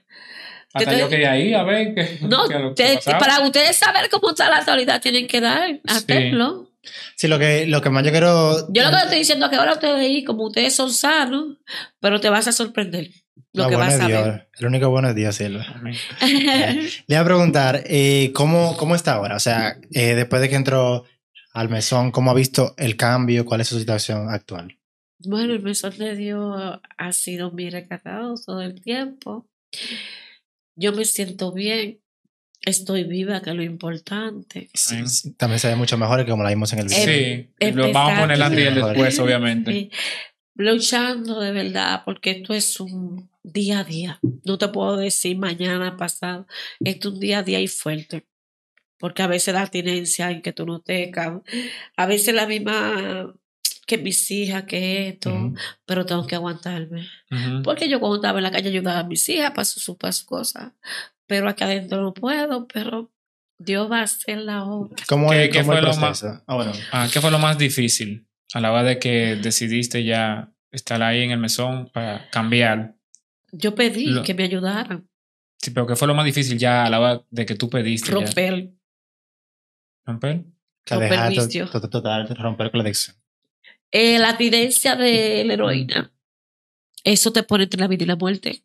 [0.73, 4.29] Hasta Te- yo quería ir a ver qué, No, que te- para ustedes saber cómo
[4.31, 6.71] está la actualidad, tienen que dar, hacerlo.
[7.15, 8.71] Sí, lo que, lo que más yo quiero.
[8.71, 11.57] Yo lo que estoy diciendo es que ahora ustedes ahí, como ustedes son sanos,
[11.99, 13.09] pero te vas a sorprender
[13.51, 14.25] lo No, que bueno vas a Dios.
[14.25, 14.47] ver.
[14.59, 15.65] El único bueno es Dios, Silva.
[16.21, 19.35] Le voy a preguntar, eh, ¿cómo, ¿cómo está ahora?
[19.35, 21.03] O sea, eh, después de que entró
[21.53, 23.45] al mesón, ¿cómo ha visto el cambio?
[23.45, 24.75] ¿Cuál es su situación actual?
[25.21, 29.45] bueno, el mesón de Dios ha sido mi recatado todo el tiempo.
[30.77, 31.99] Yo me siento bien.
[32.61, 34.69] estoy viva, que es lo importante.
[34.73, 34.95] Sí,
[35.37, 37.03] también se ve mucho mejor que como la vimos en el video.
[37.05, 38.89] Sí, Em- lo vamos a poner el antes y el empezar.
[38.91, 39.89] después, obviamente.
[40.55, 44.19] Luchando de verdad, porque esto es un día a día.
[44.43, 46.47] No te puedo decir mañana, pasado.
[46.81, 48.25] Esto es un día a día y fuerte.
[48.99, 51.11] Porque a veces la abstinencia en que tú no te
[51.95, 53.33] a veces la misma
[53.87, 55.53] que mis hijas, que esto,
[55.85, 57.07] pero tengo que aguantarme.
[57.63, 60.25] Porque yo cuando estaba en la calle ayudaba a mis hijas para sus para sus
[60.25, 60.73] cosas,
[61.25, 63.09] pero aquí adentro no puedo, pero
[63.57, 64.95] Dios va a hacer la obra.
[65.07, 66.23] ¿Cómo, ¿Qué- cómo fue lo más-?
[66.23, 66.71] Ah, bueno.
[66.91, 71.21] Ah, ¿Qué fue lo más difícil a la hora de que decidiste ya estar ahí
[71.23, 72.95] en el mesón para cambiar?
[73.51, 75.07] Yo pedí Lo- que me ayudaran,
[75.61, 78.11] Sí, pero ¿qué fue lo más difícil ya a la hora de que tú pediste?
[78.21, 78.31] ya?
[80.05, 80.43] Romper.
[80.85, 81.69] Que Romper to- vicio.
[81.69, 83.15] to- to- total, romper con la adicción.
[83.91, 86.11] Eh, la abstinencia de la heroína,
[87.03, 88.63] eso te pone entre la vida y la muerte.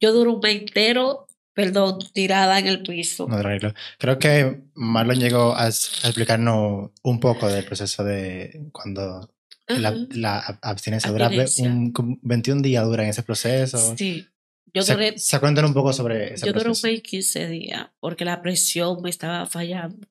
[0.00, 3.26] Yo duro un mes entero, perdón, tirada en el piso.
[3.28, 3.72] No, tranquilo.
[3.98, 9.30] Creo que Marlon llegó a, a explicarnos un poco del proceso de cuando
[9.68, 11.30] la, la ab- abstinencia dura
[11.60, 13.96] un, como 21 días dura en ese proceso.
[13.96, 14.26] Sí,
[14.74, 16.86] yo Se, duré, se cuentan un poco sobre ese yo duré un proceso.
[16.88, 20.06] mes y 15 días porque la presión me estaba fallando.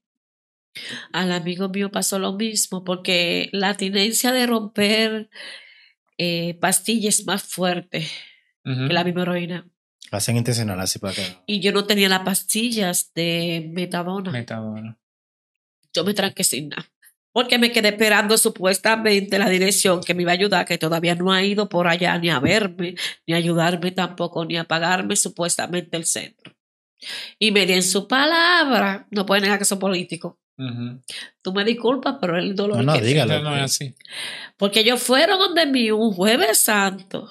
[1.12, 5.30] Al amigo mío pasó lo mismo porque la abstinencia de romper
[6.18, 8.08] eh, pastillas es más fuerte
[8.64, 9.68] que la misma heroína.
[10.12, 11.22] Hacen intencional así para que...
[11.46, 14.32] Y yo no tenía las pastillas de metadona.
[14.32, 14.98] Metadona.
[15.94, 16.86] yo me tranqué sin nada.
[17.32, 21.34] Porque me quedé esperando supuestamente la dirección que me iba a ayudar, que todavía no
[21.34, 22.96] ha ido por allá ni a verme,
[23.28, 26.56] ni a ayudarme tampoco, ni a pagarme supuestamente el centro.
[27.38, 30.36] Y me di en su palabra, no pueden negar que son políticos.
[31.42, 33.42] Tú me disculpas, pero el dolor No, no, que dígalo.
[33.42, 33.96] No, no es así.
[34.58, 37.30] Porque ellos fueron donde mí un jueves santo.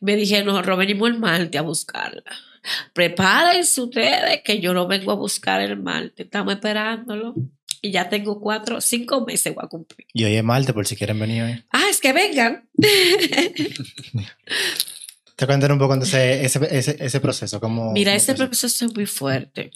[0.00, 2.22] Me dijeron, nosotros venimos el martes a buscarla.
[2.92, 6.26] Prepárense ustedes que yo no vengo a buscar el martes.
[6.26, 7.34] Estamos esperándolo.
[7.84, 10.06] Y ya tengo cuatro, cinco meses voy a cumplir.
[10.12, 11.64] Y hoy es martes por si quieren venir hoy.
[11.70, 12.68] Ah, es que vengan.
[15.36, 17.58] Te cuentan un poco entonces ese, ese, ese proceso.
[17.60, 18.48] Cómo, Mira, cómo ese proceso.
[18.60, 19.70] proceso es muy fuerte.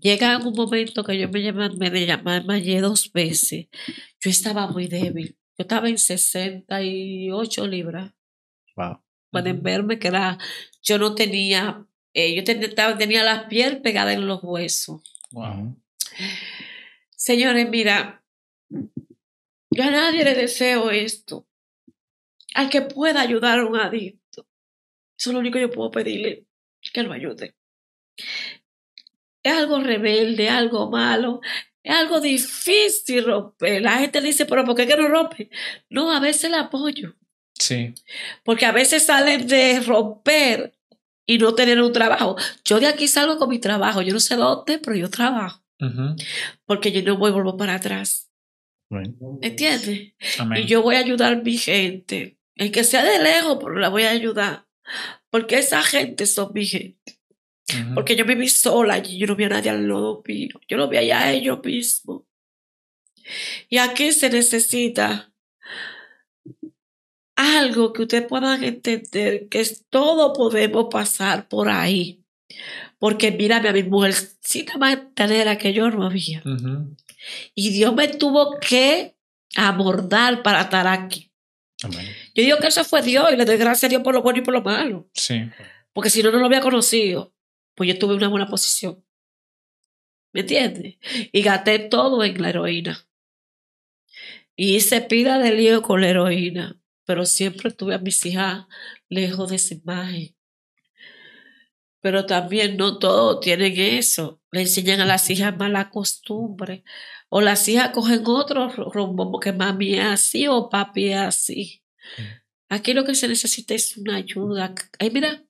[0.00, 3.66] Llega un momento que yo me llamé, me desmayé dos veces.
[4.20, 5.36] Yo estaba muy débil.
[5.56, 8.12] Yo estaba en 68 libras.
[8.76, 9.02] Wow.
[9.30, 10.38] pueden verme que era,
[10.82, 11.84] yo no tenía,
[12.14, 15.02] eh, yo ten- estaba- tenía la piel pegada en los huesos.
[15.32, 15.76] Wow.
[17.16, 18.24] Señores, mira,
[18.70, 21.46] yo a nadie le deseo esto.
[22.54, 24.46] Al que pueda ayudar a un adicto.
[25.18, 26.46] Eso es lo único que yo puedo pedirle,
[26.92, 27.54] que lo ayude.
[29.48, 31.40] Es algo rebelde, algo malo,
[31.82, 33.80] es algo difícil romper.
[33.80, 35.48] La gente dice, pero ¿por qué que no rompe?
[35.88, 37.16] No, a veces la apoyo.
[37.54, 37.94] Sí.
[38.44, 40.74] Porque a veces salen de romper
[41.26, 42.36] y no tener un trabajo.
[42.62, 44.02] Yo de aquí salgo con mi trabajo.
[44.02, 45.64] Yo no sé dónde, pero yo trabajo.
[46.66, 48.30] Porque yo no voy volver para atrás.
[48.90, 49.14] Right.
[49.40, 50.12] ¿Me entiendes?
[50.38, 50.62] Amén.
[50.62, 52.38] Y yo voy a ayudar a mi gente.
[52.54, 54.66] El que sea de lejos, pero la voy a ayudar.
[55.30, 57.17] Porque esa gente son mi gente.
[57.94, 59.18] Porque yo viví sola allí.
[59.18, 60.60] Yo no vi a nadie al lado mío.
[60.68, 62.22] Yo lo vi allá a ellos mismos.
[63.68, 65.32] Y aquí se necesita
[67.36, 72.24] algo que ustedes puedan entender que es, todo podemos pasar por ahí.
[72.98, 74.76] Porque mírame a mi mujer, sin la
[75.16, 76.42] manera que yo no había.
[77.54, 79.16] Y Dios me tuvo que
[79.54, 81.30] abordar para estar aquí.
[81.82, 82.08] Amén.
[82.34, 84.40] Yo digo que eso fue Dios y le doy gracias a Dios por lo bueno
[84.40, 85.08] y por lo malo.
[85.14, 85.48] Sí.
[85.92, 87.34] Porque si no, no lo había conocido.
[87.78, 89.04] Pues yo tuve una buena posición.
[90.32, 90.96] ¿Me entiendes?
[91.30, 93.08] Y gasté todo en la heroína.
[94.56, 96.76] Y hice pila de lío con la heroína.
[97.04, 98.66] Pero siempre tuve a mis hijas
[99.08, 100.34] lejos de esa imagen.
[102.00, 104.42] Pero también no todos tienen eso.
[104.50, 106.82] Le enseñan a las hijas mala costumbre.
[107.28, 111.84] O las hijas cogen otro rumbo porque mami es así o papi es así.
[112.68, 114.74] Aquí lo que se necesita es una ayuda.
[114.98, 115.44] Ay, mira,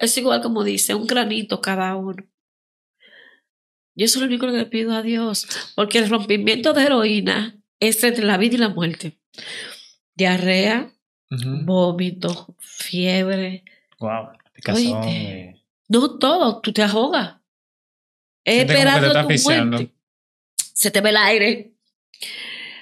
[0.00, 2.24] es igual como dice, un granito cada uno.
[3.94, 7.60] Yo eso es lo único que le pido a Dios, porque el rompimiento de heroína
[7.80, 9.18] es entre la vida y la muerte.
[10.14, 10.92] Diarrea,
[11.30, 11.64] Ujú.
[11.64, 13.64] vómito, fiebre.
[13.98, 14.28] Wow.
[14.72, 15.08] Oíste.
[15.08, 17.36] eh, No todo, tú te ahogas.
[18.44, 19.76] Te Esperando tu asfixiando.
[19.78, 19.94] muerte.
[20.56, 21.74] Se te ve el aire.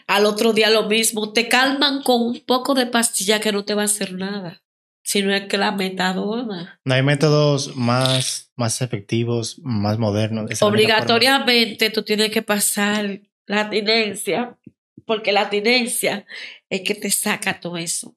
[0.07, 1.33] Al otro día lo mismo.
[1.33, 4.63] Te calman con un poco de pastilla que no te va a hacer nada.
[5.09, 6.79] Sino es que la metadona.
[6.85, 10.61] No hay métodos más, más efectivos, más modernos.
[10.61, 14.59] Obligatoriamente tú tienes que pasar la abstinencia,
[15.07, 16.27] porque la abstinencia
[16.69, 18.15] es que te saca todo eso.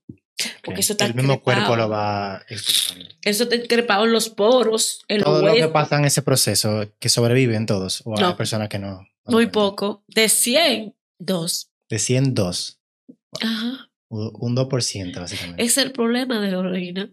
[0.65, 2.43] Porque eso está El mismo cuerpo lo va.
[2.49, 6.91] Eso está crepado en los poros, en Todo los lo que pasa en ese proceso,
[6.99, 8.36] que sobreviven todos, o hay No.
[8.36, 9.08] personas que no.
[9.27, 10.04] Muy poco.
[10.10, 11.69] De 100, dos.
[11.89, 12.80] De 100, 2.
[13.41, 13.90] Ajá.
[14.12, 15.63] Un 2%, básicamente.
[15.63, 17.10] Es el problema de la orina.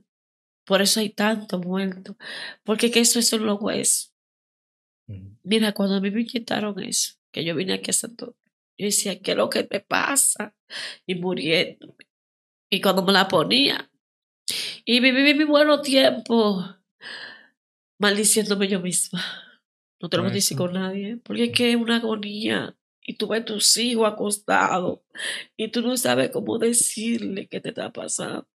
[0.64, 2.16] Por eso hay tanto muerto.
[2.64, 4.12] Porque que eso es los huesos.
[5.06, 5.38] Ujú.
[5.44, 8.36] Mira, cuando a mí me inyectaron eso, que yo vine aquí a Santo,
[8.76, 10.54] yo decía, ¿qué es lo que me pasa?
[11.06, 11.96] Y muriendo.
[12.70, 13.90] Y cuando me la ponía,
[14.84, 16.64] y viví mi buen tiempo
[17.98, 19.22] maldiciéndome yo misma.
[20.00, 22.76] No te lo decir con nadie, porque es que es una agonía.
[23.08, 24.98] Y tú ves a tus hijos acostados
[25.56, 28.46] y tú no sabes cómo decirle qué te está pasando.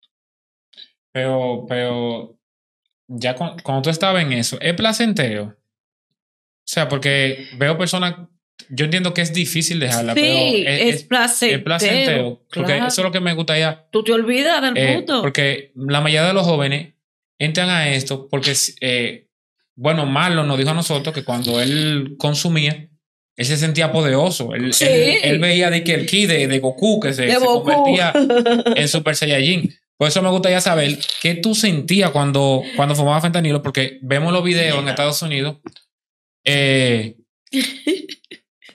[1.12, 2.38] Pero, pero
[3.08, 5.46] ya cu- cuando tú estabas en eso, ¿es placentero?
[5.46, 8.16] O sea, porque veo personas,
[8.70, 11.58] yo entiendo que es difícil dejarla, sí, pero es, es, es- placentero.
[11.58, 12.44] es placentero.
[12.54, 12.88] Porque claro.
[12.88, 13.88] eso es lo que me gustaría.
[13.92, 15.22] Tú te olvidas del eh, mundo.
[15.24, 16.94] porque la mayoría de los jóvenes
[17.40, 19.28] entran a esto porque, eh,
[19.76, 22.88] bueno, Marlon nos dijo a nosotros que cuando él consumía,
[23.36, 24.54] él se sentía poderoso.
[24.54, 24.86] Él, Sí.
[24.88, 27.64] él, él veía de que el ki de, de Goku que se, de se Goku.
[27.72, 28.14] convertía
[28.76, 29.74] en Super Saiyajin.
[29.98, 34.44] Por eso me gustaría saber qué tú sentías cuando, cuando fumabas fentanilo, porque vemos los
[34.44, 35.58] videos en Estados Unidos.
[36.46, 37.16] eh,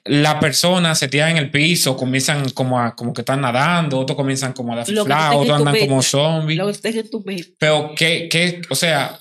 [0.04, 4.16] la persona se tira en el piso, comienzan como a, como que están nadando, otros
[4.16, 4.92] comienzan como a dar que
[5.36, 6.58] otros andan como zombies.
[6.80, 7.54] Que.
[7.58, 9.18] Pero, ¿qué, qué, o sea,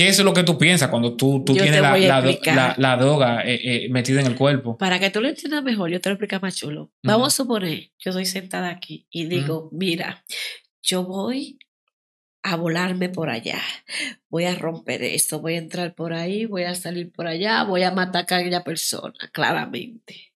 [0.00, 4.20] qué es lo que tú piensas cuando tú, tienes la, la, droga eh, eh, metida
[4.22, 4.78] en el cuerpo?
[4.78, 6.90] Para que tú lo entiendas mejor, yo te lo explico más chulo.
[7.02, 10.24] Vamos a suponer, yo estoy sentada aquí y digo, mira,
[10.82, 11.58] yo voy
[12.42, 13.60] a volarme por allá,
[14.30, 17.82] voy a romper esto, voy a entrar por ahí, voy a salir por allá, voy
[17.82, 20.32] a matar a aquella persona, claramente.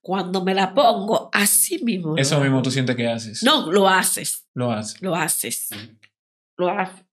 [0.00, 2.16] Cuando me la pongo, así mismo.
[2.16, 3.44] Eso mismo tú sientes que haces.
[3.44, 5.00] No, lo haces, Lo haces.
[5.00, 5.68] lo haces,
[6.56, 7.09] lo haces.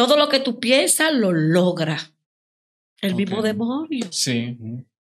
[0.00, 1.98] Todo lo que tú piensas lo logra.
[3.02, 4.06] El mismo demonio.
[4.10, 4.56] Sí.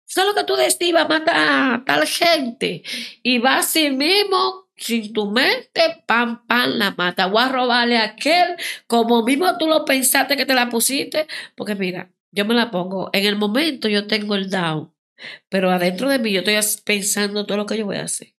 [0.05, 0.94] ¿Sabes lo que tú decís?
[0.94, 2.83] Va a matar a tal gente.
[3.23, 7.29] Y va así mismo, sin tu mente, pam, pam, la mata.
[7.29, 11.29] Voy a robarle a aquel, como mismo tú lo pensaste que te la pusiste.
[11.57, 13.09] Porque mira, yo me la pongo.
[13.14, 14.92] En el momento yo tengo el down.
[15.49, 18.35] Pero adentro de mí yo estoy pensando todo lo que yo voy a hacer.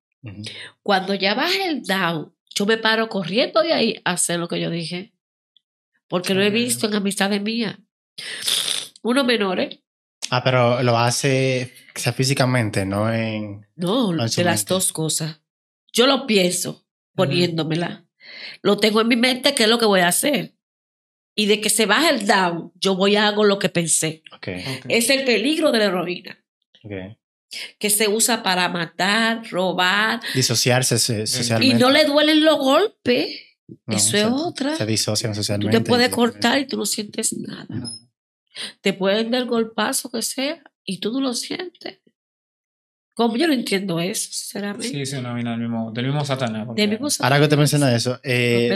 [0.83, 4.61] Cuando ya baja el down, yo me paro corriendo de ahí a hacer lo que
[4.61, 5.14] yo dije.
[6.07, 7.75] Porque lo he visto en amistades mías.
[9.01, 9.79] Unos menores.
[10.31, 13.67] Ah, pero lo hace o sea, físicamente, no en.
[13.75, 15.41] No, en de las dos cosas.
[15.93, 18.05] Yo lo pienso poniéndomela.
[18.61, 20.55] Lo tengo en mi mente qué es lo que voy a hacer.
[21.35, 24.23] Y de que se baja el down, yo voy a hago lo que pensé.
[24.33, 24.85] Ok, Ok.
[24.89, 26.43] Es el peligro de la heroína,
[26.83, 27.17] ok.
[27.77, 31.77] que se usa para matar, robar, Disociarse se- y socialmente.
[31.79, 33.37] no le duelen los golpes.
[33.67, 34.75] No, Eso es otra.
[34.75, 35.79] Se disocian Tú socialmente.
[35.79, 37.67] te puedes cortar y tú no sientes nada.
[38.81, 41.99] Te pueden dar golpazo que sea y tú no lo sientes.
[43.15, 44.89] Como yo no entiendo eso, sinceramente.
[44.89, 46.65] Sí, sí, una vaina del mismo, del mismo Satanás.
[46.67, 46.81] porque-
[47.23, 48.67] Ahora que te mencionas eso, eh,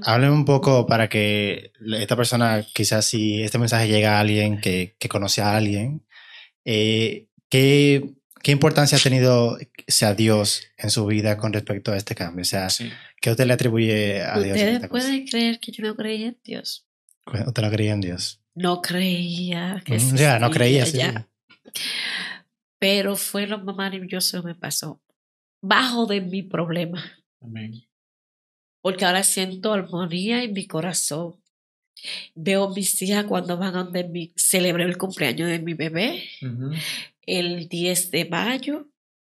[0.06, 4.96] Háblame un poco para que esta persona, quizás si este mensaje llega a alguien que,
[4.98, 6.06] que conoce a alguien,
[6.64, 8.14] eh, ¿qué,
[8.46, 12.42] ¿qué importancia ha tenido sea, Dios en su vida con respecto a este cambio?
[12.42, 12.88] O sea, Sí.
[13.20, 14.56] ¿qué usted le atribuye a Dios?
[14.56, 16.86] en Ustedes pueden creer que yo no creía en Dios.
[17.26, 18.40] ¿Usted no creía en Dios?
[18.54, 20.98] No creía que Mm, ya, no creía, sí.
[20.98, 21.28] ya.
[22.78, 25.02] Pero fue lo más maravilloso que me pasó.
[25.60, 27.02] Bajo de mi problema.
[27.40, 27.82] Amén.
[28.80, 31.34] Porque ahora siento armonía en mi corazón.
[32.36, 34.32] Veo mis hijas cuando van donde mi...
[34.36, 36.22] Celebré el cumpleaños de mi bebé.
[37.26, 38.88] El 10 de mayo.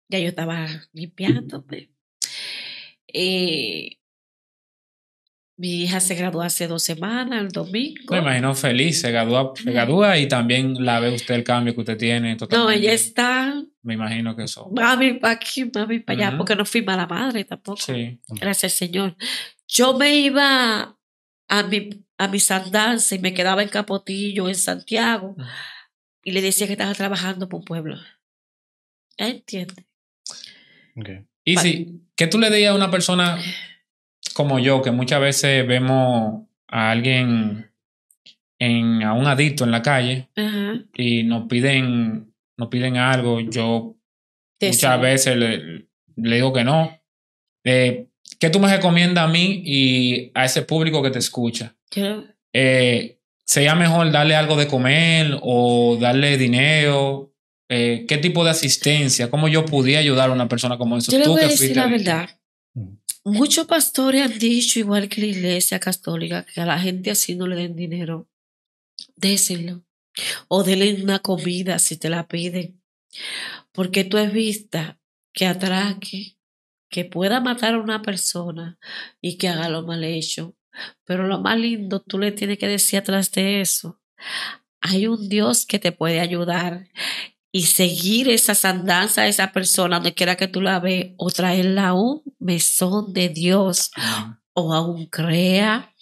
[0.08, 1.90] Ya yo estaba limpiándome.
[3.08, 3.98] Eh,
[5.58, 8.14] mi hija se graduó hace dos semanas, el domingo.
[8.14, 11.80] Me imagino feliz, se gradúa, se gradúa y también la ve usted el cambio que
[11.80, 12.32] usted tiene.
[12.32, 12.80] No, Totalmente.
[12.80, 14.70] ella está Me imagino que eso.
[14.74, 17.80] mami para aquí, mami para allá, porque no fui mala madre tampoco.
[17.80, 18.18] Sí.
[18.28, 19.14] Gracias Señor.
[19.68, 20.98] Yo me iba
[21.48, 25.36] a mi, a mis andanzas y me quedaba en Capotillo, en Santiago.
[26.24, 27.96] Y le decía que estaba trabajando por un pueblo.
[29.16, 29.84] ¿Entiendes?
[30.96, 31.08] Ok.
[31.44, 31.68] Y Vale.
[31.68, 33.38] si, ¿qué tú le dirías a una persona
[34.34, 37.70] como yo, que muchas veces vemos a alguien,
[38.58, 40.28] en, a un adicto en la calle
[40.94, 43.40] y nos piden, nos piden algo?
[43.40, 43.96] Yo
[44.60, 46.98] muchas veces le, le digo que no.
[47.64, 48.08] Eh,
[48.38, 51.76] ¿Qué tú me recomiendas a mí y a ese público que te escucha?
[52.52, 57.34] Eh, ¿Sería mejor darle algo de comer o darle dinero?
[57.68, 59.30] Eh, ¿Qué tipo de asistencia?
[59.30, 61.10] ¿Cómo yo pudiera ayudar a una persona como eso?
[61.10, 62.30] Yo le voy a decir la verdad.
[63.24, 67.46] Muchos pastores han dicho, igual que la iglesia católica, que a la gente así no
[67.46, 68.28] le den dinero.
[69.16, 69.84] Déselo.
[70.48, 72.82] O denle una comida si te la piden.
[73.72, 74.98] Porque tú es vista
[75.32, 76.36] que atraque,
[76.90, 78.78] que pueda matar a una persona
[79.20, 80.54] y que haga lo mal hecho.
[81.04, 84.00] Pero lo más lindo, tú le tienes que decir atrás de eso.
[84.80, 86.88] Hay un Dios que te puede ayudar
[87.52, 91.88] y seguir esas andanzas a esa persona donde quiera que tú la veas o traerla
[91.88, 93.90] a un mesón de Dios
[94.54, 95.94] o a un crea,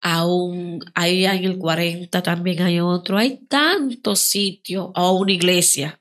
[0.00, 6.00] a un, ahí en el 40 también hay otro, hay tantos sitios o una iglesia.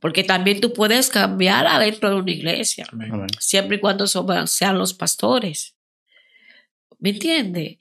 [0.00, 2.84] Porque también tú puedes cambiar adentro de una iglesia,
[3.38, 5.76] siempre y cuando sean los pastores.
[7.02, 7.78] ¿Me entiendes?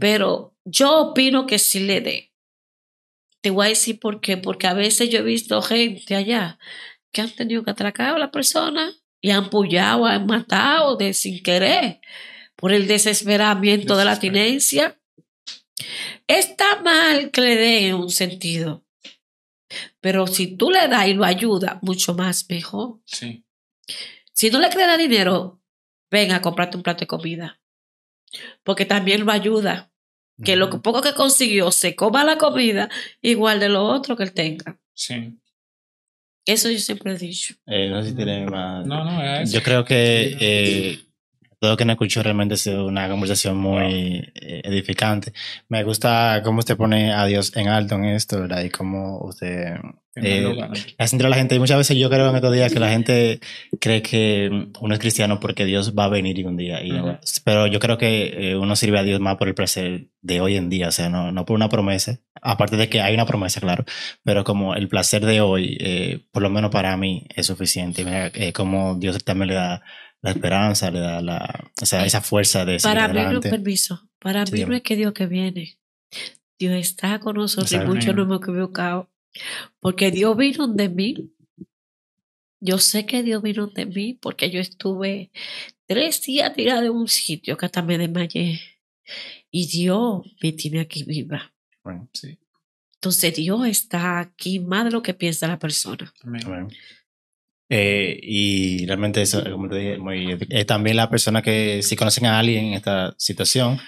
[0.00, 2.32] Pero yo opino que sí le dé.
[3.42, 4.38] Te voy a decir por qué.
[4.38, 6.58] Porque a veces yo he visto gente allá
[7.12, 11.42] que han tenido que atracar a la persona y han pullado, han matado de sin
[11.42, 12.00] querer
[12.56, 14.98] por el desesperamiento de la tinencia.
[16.26, 18.86] Está mal que le den un sentido.
[20.00, 23.02] Pero si tú le das y lo ayudas, mucho más mejor.
[23.04, 23.44] Sí.
[24.32, 25.60] Si no le queda dinero,
[26.10, 27.61] venga a comprarte un plato de comida.
[28.62, 29.90] Porque también lo ayuda
[30.42, 32.88] que lo poco que consiguió se coma la comida
[33.20, 34.78] igual de lo otro que él tenga.
[34.94, 35.38] Sí.
[36.44, 37.54] Eso yo siempre he dicho.
[37.66, 38.84] Eh, no sé si tiene más.
[38.86, 40.98] No, no, es Yo creo que eh,
[41.62, 45.32] todo que nos escuchó realmente sido una conversación muy eh, edificante.
[45.68, 48.64] Me gusta cómo usted pone a Dios en alto en esto, ¿verdad?
[48.64, 49.76] Y cómo usted
[50.16, 50.42] eh,
[50.98, 51.54] hace entrar a la gente.
[51.54, 53.38] Y muchas veces yo creo en estos días que la gente
[53.80, 54.50] cree que
[54.80, 56.82] uno es cristiano porque Dios va a venir un día.
[56.82, 60.08] Y no- pero yo creo que eh, uno sirve a Dios más por el placer
[60.20, 62.18] de hoy en día, o sea, no, no por una promesa.
[62.42, 63.84] Aparte de que hay una promesa, claro,
[64.24, 68.04] pero como el placer de hoy, eh, por lo menos para mí, es suficiente.
[68.04, 69.82] Mira, eh, como Dios también le da
[70.22, 73.50] la esperanza, le da la, o sea, esa fuerza de Para mí no adelante.
[73.50, 74.08] permiso.
[74.18, 75.78] Para Sí, mí no es que Dios que viene.
[76.58, 79.10] Dios está con nosotros y muchos nos hemos equivocado.
[79.80, 81.32] Porque Dios vino de mí.
[82.60, 85.32] Yo sé que Dios vino de mí porque yo estuve
[85.86, 88.60] tres días tirada de un sitio que hasta me desmayé.
[89.50, 91.52] Y Dios me tiene aquí viva.
[91.82, 92.38] Bueno, Sí.
[92.94, 96.14] Entonces Dios está aquí más de lo que piensa la persona.
[96.22, 96.68] Amén.
[97.74, 102.26] Eh, y realmente eso, como te dije, muy, eh, también la persona que si conocen
[102.26, 103.80] a alguien en esta situación,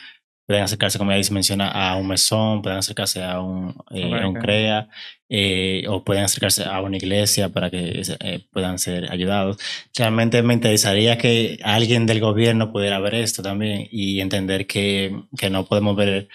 [0.47, 4.27] pueden acercarse, como ya dice, menciona, a un mesón, pueden acercarse a un, eh, a
[4.29, 4.35] un.
[4.35, 4.89] CREA,
[5.29, 9.59] eh, o pueden acercarse a una iglesia para que eh, puedan ser ayudados.
[9.97, 15.51] Realmente me interesaría que alguien del gobierno pudiera ver esto también y entender que, que
[15.51, 16.29] no podemos ver,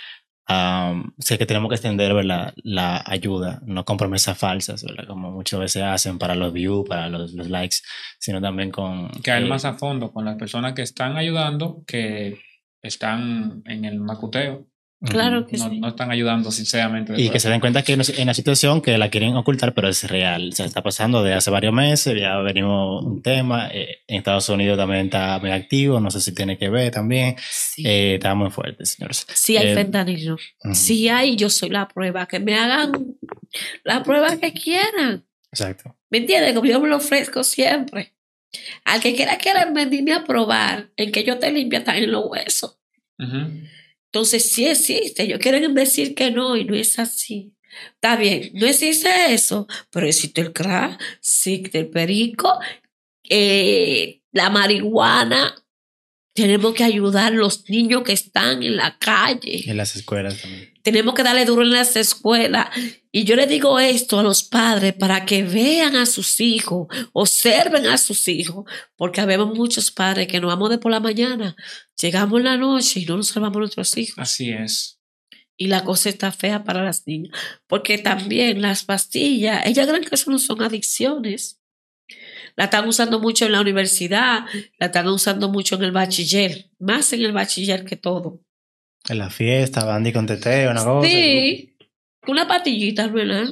[0.49, 2.53] um, sé que tenemos que extender ¿verdad?
[2.63, 5.07] la ayuda, no con promesas falsas, ¿verdad?
[5.07, 7.77] como muchas veces hacen para los views, para los, los likes,
[8.17, 9.09] sino también con...
[9.23, 12.39] Que hay eh, más a fondo con las personas que están ayudando que
[12.81, 14.65] están en el macuteo.
[15.01, 15.79] Claro que No, sí.
[15.79, 17.13] no están ayudando sinceramente.
[17.15, 20.03] Y que se den cuenta que en la situación que la quieren ocultar, pero es
[20.09, 20.49] real.
[20.49, 23.69] O sea, está pasando de hace varios meses, ya venimos un tema.
[23.71, 27.35] eh, en Estados Unidos también está muy activo, no sé si tiene que ver también.
[27.39, 29.25] Sí, Eh, está muy fuerte, señores.
[29.33, 30.35] sí hay eh, fentanilo.
[30.73, 32.25] Sí hay, yo soy la prueba.
[32.27, 32.91] Que me hagan
[33.85, 35.25] la prueba que quieran.
[35.51, 35.95] Exacto.
[36.09, 36.53] ¿Me entiendes?
[36.53, 38.13] Como yo me lo ofrezco siempre.
[38.83, 42.77] Al que quiera quiera venirme a probar en que yo te limpia también los huesos.
[44.11, 45.23] Entonces sí existe.
[45.23, 47.53] Ellos quieren decir que no y no es así.
[47.93, 52.59] Está bien, no existe eso, pero existe el crack, existe el perico,
[53.29, 55.55] eh, la marihuana.
[56.39, 59.69] Tenemos que ayudar a los niños que están en la calle.
[59.69, 60.73] En las escuelas también.
[60.83, 62.69] Tenemos que darle duro en las escuelas.
[63.11, 67.87] Y yo le digo esto a los padres para que vean a sus hijos, observen
[67.87, 68.65] a sus hijos,
[68.95, 71.55] porque habemos muchos padres que nos vamos de por la mañana,
[71.99, 74.17] llegamos en la noche y no nos salvamos a nuestros hijos.
[74.17, 74.99] Así es.
[75.57, 77.37] Y la cosa está fea para las niñas,
[77.67, 81.58] porque también las pastillas, ellas creen que eso no son adicciones.
[82.55, 84.45] La están usando mucho en la universidad,
[84.77, 88.41] la están usando mucho en el bachiller, más en el bachiller que todo.
[89.07, 91.07] En la fiesta, bandy con teteo, una cosa.
[91.09, 91.75] Sí,
[92.27, 93.47] una patillita, ¿verdad?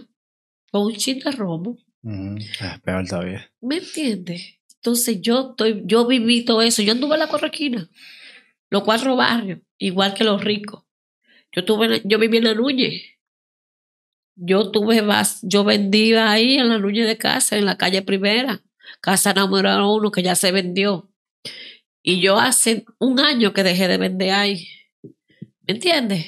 [0.71, 1.77] O un chin de romo.
[2.03, 2.35] Ujú.
[2.61, 3.49] Ah, peor todavía.
[3.61, 4.59] ¿Me entiendes?
[4.75, 6.81] Entonces yo estoy, yo viví todo eso.
[6.81, 7.89] Yo anduve en la correquina,
[8.69, 10.83] los cuatro barrios, igual que los ricos.
[11.53, 13.01] Yo tuve, yo viví en la Núñez.
[14.35, 18.61] Yo tuve, vas- yo vendía ahí en la Núñez de casa, en la calle primera,
[19.01, 21.11] casa número uno que ya se vendió.
[22.03, 24.67] Y yo hace un año que dejé de vender ahí.
[25.67, 26.25] ¿Me entiendes?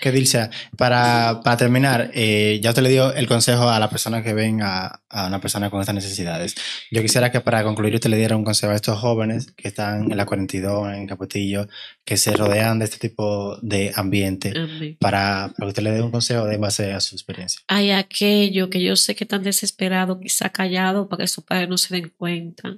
[0.00, 4.22] Que Dilcia, para, para terminar, eh, ya usted le dio el consejo a la persona
[4.22, 6.54] que ven a, a, una persona con estas necesidades.
[6.90, 10.10] Yo quisiera que para concluir usted le diera un consejo a estos jóvenes que están
[10.10, 11.68] en la 42, en Capotillo,
[12.04, 14.52] que se rodean de este tipo de ambiente,
[14.98, 17.60] para, para, que usted le dé un consejo de base a su experiencia.
[17.68, 21.78] Hay aquello que yo sé que están desesperados, quizá callados, para que sus padres no
[21.78, 22.76] se den cuenta.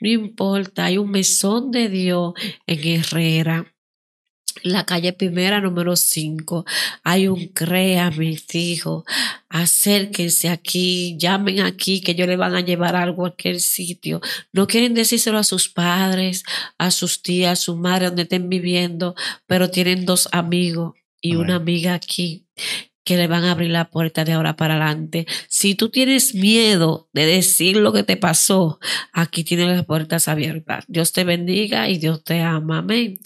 [0.00, 2.34] No importa, hay un mesón de Dios
[2.66, 3.71] en Herrera
[4.62, 6.64] la calle primera número 5.
[7.02, 9.04] Hay un CREA, mis hijos.
[9.48, 14.20] Acérquense aquí, llamen aquí, que ellos le van a llevar algo a cualquier sitio.
[14.52, 16.44] No quieren decírselo a sus padres,
[16.78, 19.14] a sus tías, a su madre, donde estén viviendo,
[19.46, 22.46] pero tienen dos amigos y una amiga aquí
[23.04, 25.26] que le van a abrir la puerta de ahora para adelante.
[25.48, 28.78] Si tú tienes miedo de decir lo que te pasó,
[29.12, 30.84] aquí tienes las puertas abiertas.
[30.88, 32.78] Dios te bendiga y Dios te ama.
[32.78, 33.18] Amén.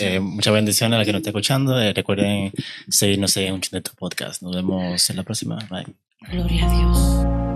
[0.00, 1.80] Eh, muchas bendiciones a la que nos esté escuchando.
[1.80, 2.52] Eh, recuerden
[2.88, 3.60] seguirnos en un
[3.96, 4.42] podcast.
[4.42, 5.58] Nos vemos en la próxima.
[5.70, 5.86] Bye.
[6.30, 7.47] Gloria a Dios.